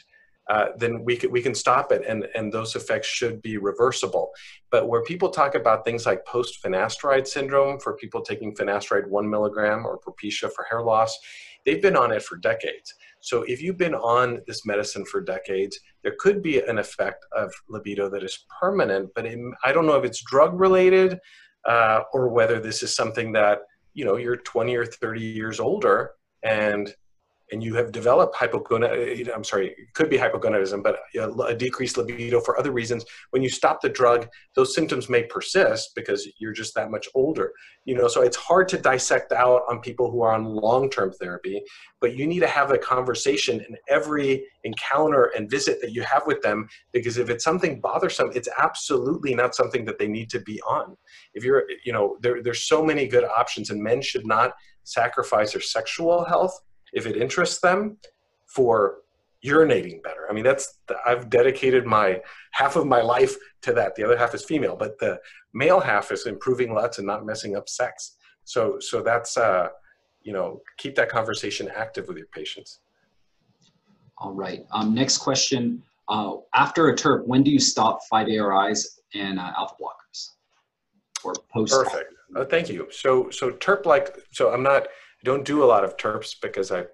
[0.53, 4.25] uh, then we can, we can stop it and, and those effects should be reversible.
[4.73, 9.85] But where people talk about things like post-finasteride syndrome for people taking finasteride one milligram
[9.85, 11.17] or Propecia for hair loss,
[11.65, 12.93] they've been on it for decades.
[13.21, 17.53] So if you've been on this medicine for decades, there could be an effect of
[17.69, 21.19] libido that is permanent, but it, I don't know if it's drug related,
[21.67, 23.59] uh, or whether this is something that
[23.93, 26.11] you know you're 20 or 30 years older
[26.43, 26.95] and
[27.51, 31.55] and you have developed hypogonadism, uh, I'm sorry, it could be hypogonadism, but uh, a
[31.55, 33.05] decreased libido for other reasons.
[33.31, 37.53] When you stop the drug, those symptoms may persist because you're just that much older.
[37.85, 41.61] You know, so it's hard to dissect out on people who are on long-term therapy,
[42.01, 46.23] but you need to have a conversation in every encounter and visit that you have
[46.25, 50.41] with them because if it's something bothersome, it's absolutely not something that they need to
[50.41, 50.97] be on.
[51.33, 55.53] If you're, you know, there, there's so many good options and men should not sacrifice
[55.53, 56.57] their sexual health
[56.93, 57.97] if it interests them
[58.45, 58.99] for
[59.45, 60.27] urinating better.
[60.29, 62.21] I mean, that's I've dedicated my
[62.51, 63.95] half of my life to that.
[63.95, 65.19] The other half is female, but the
[65.53, 68.17] male half is improving LUTS and not messing up sex.
[68.43, 69.69] So, so that's uh,
[70.27, 72.79] you know, keep that conversation active with your patients.
[74.17, 74.65] All right.
[74.73, 75.81] Um, next question.
[76.09, 80.31] Uh, after a TURP, when do you stop 5-ARIs and uh, alpha blockers?
[81.23, 81.73] Or post?
[81.73, 82.13] Perfect.
[82.35, 82.87] Uh, thank you.
[82.91, 84.87] So, so TURP like, so I'm not,
[85.27, 86.85] don't do a lot of TURPs because I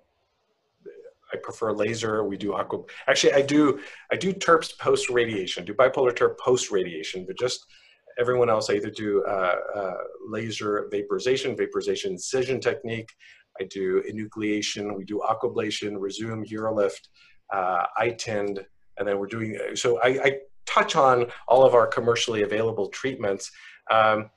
[1.32, 2.24] I prefer laser.
[2.24, 2.80] We do aqua.
[3.08, 3.80] Actually, I do
[4.12, 5.66] I do TURPs post radiation.
[5.66, 7.66] Do bipolar TURP post radiation, but just
[8.20, 13.12] everyone else, I either do uh, uh, laser vaporization, vaporization incision technique.
[13.62, 14.96] I do enucleation.
[14.98, 17.04] We do aquablation, Rezum, Urolift,
[17.52, 18.66] uh, iTind,
[18.98, 19.58] and then we're doing.
[19.76, 20.32] So I, I,
[20.66, 23.52] touch on all of our commercially available treatments.
[23.92, 24.30] Um,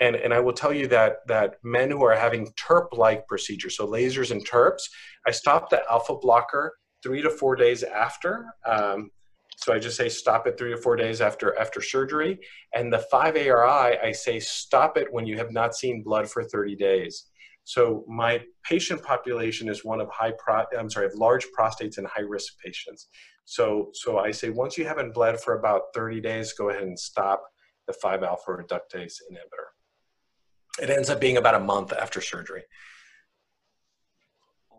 [0.00, 3.86] and, and I will tell you that, that men who are having TURP-like procedures, so
[3.86, 4.82] lasers and TURPs,
[5.26, 8.46] I stop the alpha blocker three to four days after.
[8.66, 9.10] Um,
[9.56, 12.38] so I just say stop it three to four days after, after surgery.
[12.74, 16.76] And the 5-ARI, I say stop it when you have not seen blood for 30
[16.76, 17.26] days.
[17.64, 22.06] So my patient population is one of high pro, I'm sorry, of large prostates and
[22.06, 23.08] high risk patients.
[23.44, 26.98] So, so I say once you haven't bled for about 30 days, go ahead and
[26.98, 27.42] stop
[27.86, 29.67] the 5 alpha reductase inhibitor
[30.80, 32.62] it ends up being about a month after surgery.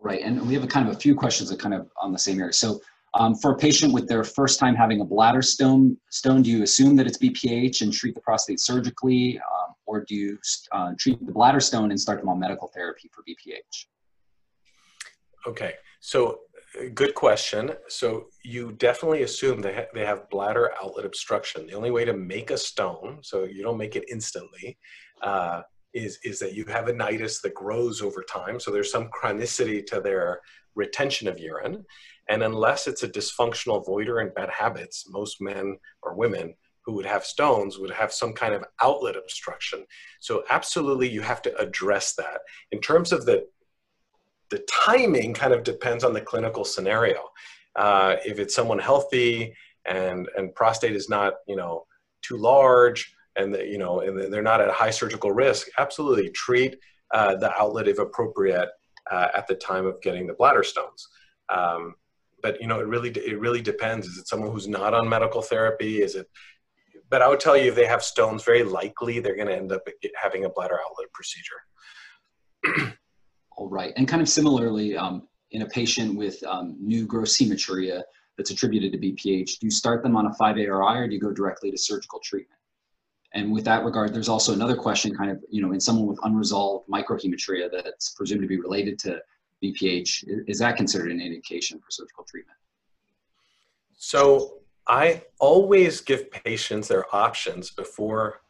[0.01, 2.19] Right, and we have a kind of a few questions that kind of on the
[2.19, 2.53] same area.
[2.53, 2.79] So
[3.15, 6.63] um, for a patient with their first time having a bladder stone, stone, do you
[6.63, 10.39] assume that it's BPH and treat the prostate surgically, um, or do you
[10.71, 13.87] uh, treat the bladder stone and start them on medical therapy for BPH?
[15.47, 16.41] Okay, so
[16.79, 17.71] uh, good question.
[17.87, 21.65] So you definitely assume they, ha they have bladder outlet obstruction.
[21.65, 24.77] The only way to make a stone, so you don't make it instantly,
[25.23, 25.63] uh,
[25.93, 28.59] is, is that you have a nidus that grows over time.
[28.59, 30.41] So there's some chronicity to their
[30.75, 31.85] retention of urine.
[32.29, 37.05] And unless it's a dysfunctional voider and bad habits, most men or women who would
[37.05, 39.85] have stones would have some kind of outlet obstruction.
[40.19, 42.41] So absolutely you have to address that.
[42.71, 43.45] In terms of the,
[44.51, 47.21] the timing kind of depends on the clinical scenario.
[47.75, 49.53] Uh, if it's someone healthy
[49.85, 51.85] and, and prostate is not, you know,
[52.21, 56.77] too large, and the, you know and they're not at high surgical risk, absolutely treat
[57.13, 58.69] uh, the outlet if appropriate
[59.09, 61.07] uh, at the time of getting the bladder stones.
[61.49, 61.95] Um,
[62.41, 64.07] but you know, it really it really depends.
[64.07, 66.01] Is it someone who's not on medical therapy?
[66.01, 66.27] Is it?
[67.09, 69.71] But I would tell you, if they have stones, very likely they're going to end
[69.71, 69.81] up
[70.21, 71.59] having a bladder outlet procedure.
[73.57, 78.03] All right, and kind of similarly, um, in a patient with um, new gross hematuria
[78.37, 81.31] that's attributed to BPH, do you start them on a 5-ARI or do you go
[81.31, 82.58] directly to surgical treatment?
[83.33, 86.19] And with that regard, there's also another question kind of, you know, in someone with
[86.23, 89.21] unresolved microhematuria that's presumed to be related to
[89.63, 92.57] BPH, is that considered an indication for surgical treatment?
[93.97, 98.41] So I always give patients their options before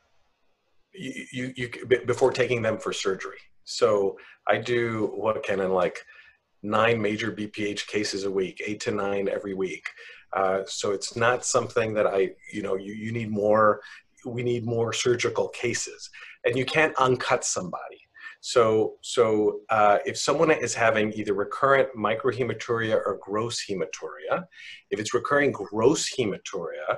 [0.94, 1.70] you, you, you
[2.06, 3.38] before taking them for surgery.
[3.66, 4.18] So
[4.48, 6.00] I do what can in like
[6.64, 9.88] nine major BPH cases a week, eight to nine every week.
[10.34, 13.82] Uh, so it's not something that I, you know, you, you need more
[14.26, 16.10] we need more surgical cases.
[16.46, 18.00] And you can't uncut somebody.
[18.42, 24.46] So so uh, if someone is having either recurrent microhematuria or gross hematuria
[24.92, 26.98] if it's recurring gross hematuria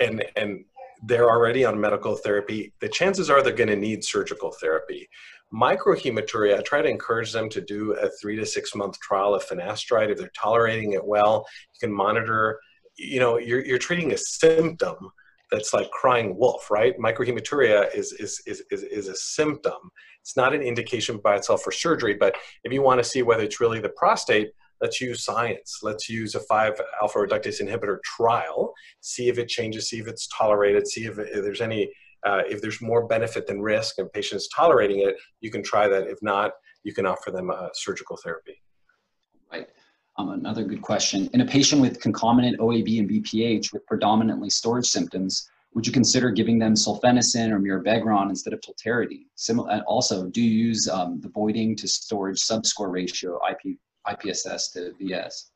[0.00, 0.64] and and
[1.04, 5.08] they're already on medical therapy the chances are they're going to need surgical therapy.
[5.54, 9.46] Microhematuria i try to encourage them to do a three to six month trial of
[9.46, 10.10] finasteride.
[10.10, 12.58] If they're tolerating it well you can monitor
[12.96, 15.12] you know you're, you're treating a symptom
[15.50, 16.94] that's like crying wolf, right?
[16.98, 19.90] Microhematuria is, is, is, is, is a symptom.
[20.20, 23.44] It's not an indication by itself for surgery, but if you want to see whether
[23.44, 25.80] it's really the prostate, let's use science.
[25.82, 30.28] Let's use a 5 alpha reductase inhibitor trial, see if it changes, see if it's
[30.28, 31.90] tolerated, see if, if there's any,
[32.26, 36.06] uh, if there's more benefit than risk and patients tolerating it, you can try that.
[36.06, 38.60] If not, you can offer them a surgical therapy.
[39.50, 39.66] Right.
[40.18, 41.30] Um, another good question.
[41.32, 46.30] In a patient with concomitant OAB and BPH with predominantly storage symptoms, would you consider
[46.30, 49.26] giving them solifenacin or mirabegron instead of tolterodine?
[49.36, 53.76] Sim- and also, do you use um, the voiding to storage subscore ratio, IP,
[54.08, 55.50] IPSS to VS?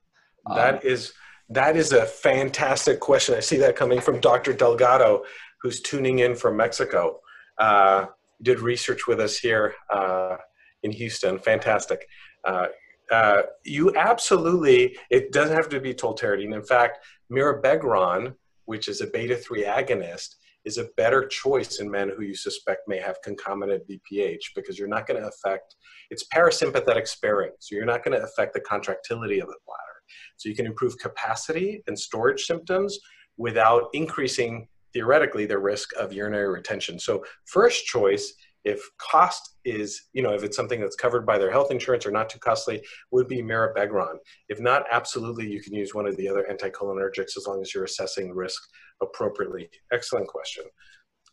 [0.46, 1.12] Um, that is
[1.48, 3.34] that is a fantastic question.
[3.34, 4.52] I see that coming from Dr.
[4.52, 5.24] Delgado,
[5.60, 7.20] who's tuning in from Mexico.
[7.58, 8.06] Uh,
[8.42, 10.36] did research with us here uh,
[10.82, 11.38] in Houston.
[11.38, 12.06] Fantastic.
[12.44, 12.68] Uh,
[13.12, 16.54] uh, you absolutely, it doesn't have to be tolterodine.
[16.54, 18.34] In fact, mirabegron,
[18.64, 22.88] which is a beta 3 agonist, is a better choice in men who you suspect
[22.88, 25.76] may have concomitant BPH because you're not going to affect,
[26.10, 30.02] it's parasympathetic sparing, so you're not going to affect the contractility of the bladder.
[30.36, 32.98] So you can improve capacity and storage symptoms
[33.36, 36.98] without increasing, theoretically, the risk of urinary retention.
[36.98, 38.32] So first choice
[38.64, 42.10] if cost is, you know, if it's something that's covered by their health insurance or
[42.10, 44.16] not too costly, would be mirabegron.
[44.48, 47.84] If not, absolutely, you can use one of the other anticholinergics as long as you're
[47.84, 48.62] assessing risk
[49.02, 49.68] appropriately.
[49.92, 50.64] Excellent question.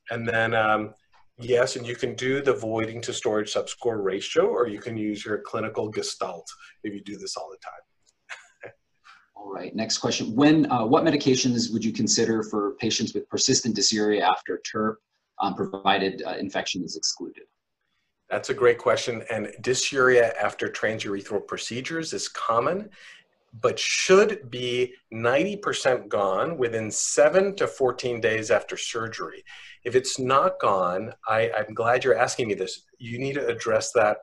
[0.10, 0.94] And then, um,
[1.40, 5.24] yes, and you can do the voiding to storage subscore ratio, or you can use
[5.24, 6.48] your clinical gestalt
[6.84, 8.74] if you do this all the time.
[9.36, 10.36] All right, next question.
[10.36, 14.96] When, uh, what medications would you consider for patients with persistent dysuria after TURP,
[15.40, 17.44] um, provided uh, infection is excluded?
[18.30, 19.24] That's a great question.
[19.32, 22.90] And dysuria after transurethral procedures is common,
[23.62, 29.44] but should be 90% gone within 7 to 14 days after surgery.
[29.84, 32.84] If it's not gone, I, I'm glad you're asking me this.
[33.00, 34.18] You need to address that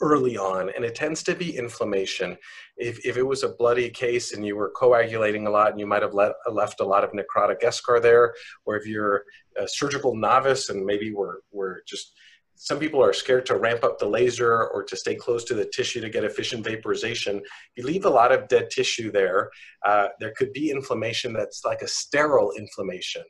[0.00, 2.36] early on, and it tends to be inflammation.
[2.76, 5.86] If, if it was a bloody case and you were coagulating a lot and you
[5.86, 8.34] might have let, left a lot of necrotic eschar there,
[8.64, 9.24] or if you're
[9.56, 12.12] a surgical novice and maybe we're, we're just
[12.56, 15.64] some people are scared to ramp up the laser or to stay close to the
[15.64, 17.42] tissue to get efficient vaporization.
[17.74, 19.50] You leave a lot of dead tissue there.
[19.84, 23.24] Uh, there could be inflammation that's like a sterile inflammation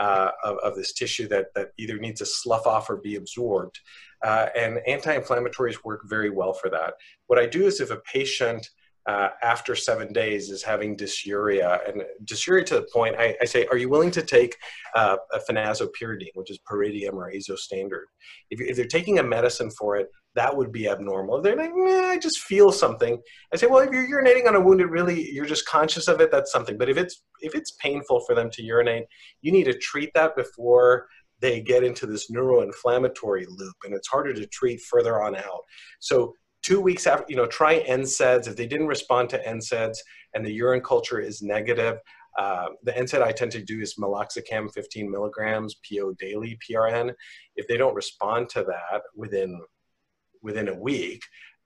[0.00, 3.78] uh, of, of, this tissue that, that either needs to slough off or be absorbed.
[4.24, 6.94] Uh, and anti-inflammatories work very well for that.
[7.26, 8.68] What I do is if a patient
[9.06, 11.78] uh, after seven days is having dysuria.
[11.88, 14.56] And dysuria to the point, I, I say, are you willing to take
[14.94, 18.06] uh, a phenazopyridine, which is pyridium or azo standard?
[18.50, 21.40] If, if, they're taking a medicine for it, that would be abnormal.
[21.40, 23.20] They're like, I just feel something.
[23.52, 26.20] I say, well, if you're urinating on a wound, it really, you're just conscious of
[26.20, 26.76] it, that's something.
[26.76, 29.04] But if it's, if it's painful for them to urinate,
[29.42, 31.06] you need to treat that before
[31.40, 35.62] they get into this neuroinflammatory loop and it's harder to treat further on out.
[36.00, 36.32] So
[36.62, 38.48] two weeks after, you know, try NSAIDs.
[38.48, 39.98] If they didn't respond to NSAIDs
[40.32, 41.98] and the urine culture is negative,
[42.38, 47.12] uh, the NSAID I tend to do is meloxicam 15 milligrams PO daily PRN.
[47.56, 49.60] If they don't respond to that within
[50.44, 51.22] within a week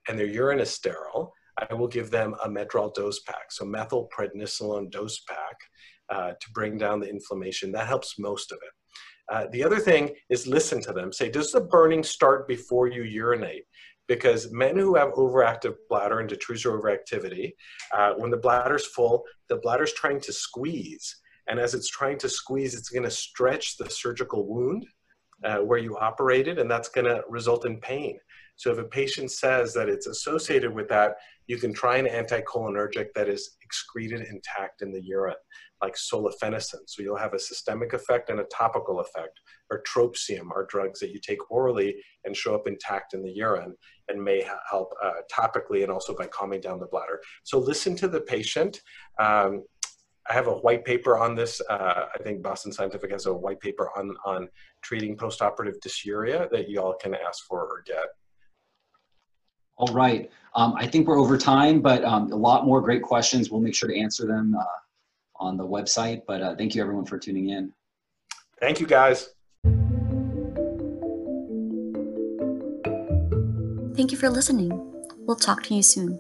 [0.09, 4.91] and their urine is sterile, I will give them a Medrol dose pack, so methylprednisolone
[4.91, 5.57] dose pack
[6.09, 7.73] uh, to bring down the inflammation.
[7.73, 8.71] That helps most of it.
[9.31, 11.13] Uh, the other thing is listen to them.
[11.13, 13.65] Say, does the burning start before you urinate?
[14.09, 17.53] because men who have overactive bladder and detrusor overactivity,
[17.95, 21.15] uh, when the bladder's full, the bladder's trying to squeeze.
[21.47, 24.87] And as it's trying to squeeze, it's going to stretch the surgical wound
[25.45, 28.19] uh, where you operated, and that's going to result in pain.
[28.59, 31.15] So if a patient says that it's associated with that,
[31.47, 35.37] you can try an anticholinergic that is excreted intact in the urine,
[35.81, 36.81] like solifenacin.
[36.87, 39.41] So you'll have a systemic effect and a topical effect.
[39.71, 41.95] Or trospium are drugs that you take orally
[42.25, 43.77] and show up intact in the urine
[44.09, 47.21] and may help uh, topically and also by calming down the bladder.
[47.45, 48.83] So listen to the patient.
[49.21, 49.63] Um,
[50.29, 51.63] I have a white paper on this.
[51.71, 54.49] Uh, I think Boston Scientific has a white paper on, on
[54.83, 58.05] treating postoperative dysuria that you all can ask for or get.
[59.79, 60.31] All right.
[60.55, 63.51] Um, I think we're over time, but um, a lot more great questions.
[63.51, 64.65] We'll make sure to answer them uh,
[65.37, 66.23] on the website.
[66.27, 67.73] But uh, thank you everyone for tuning in.
[68.61, 69.29] Thank you guys.
[73.95, 74.71] Thank you for listening.
[75.27, 76.19] We'll talk to you soon.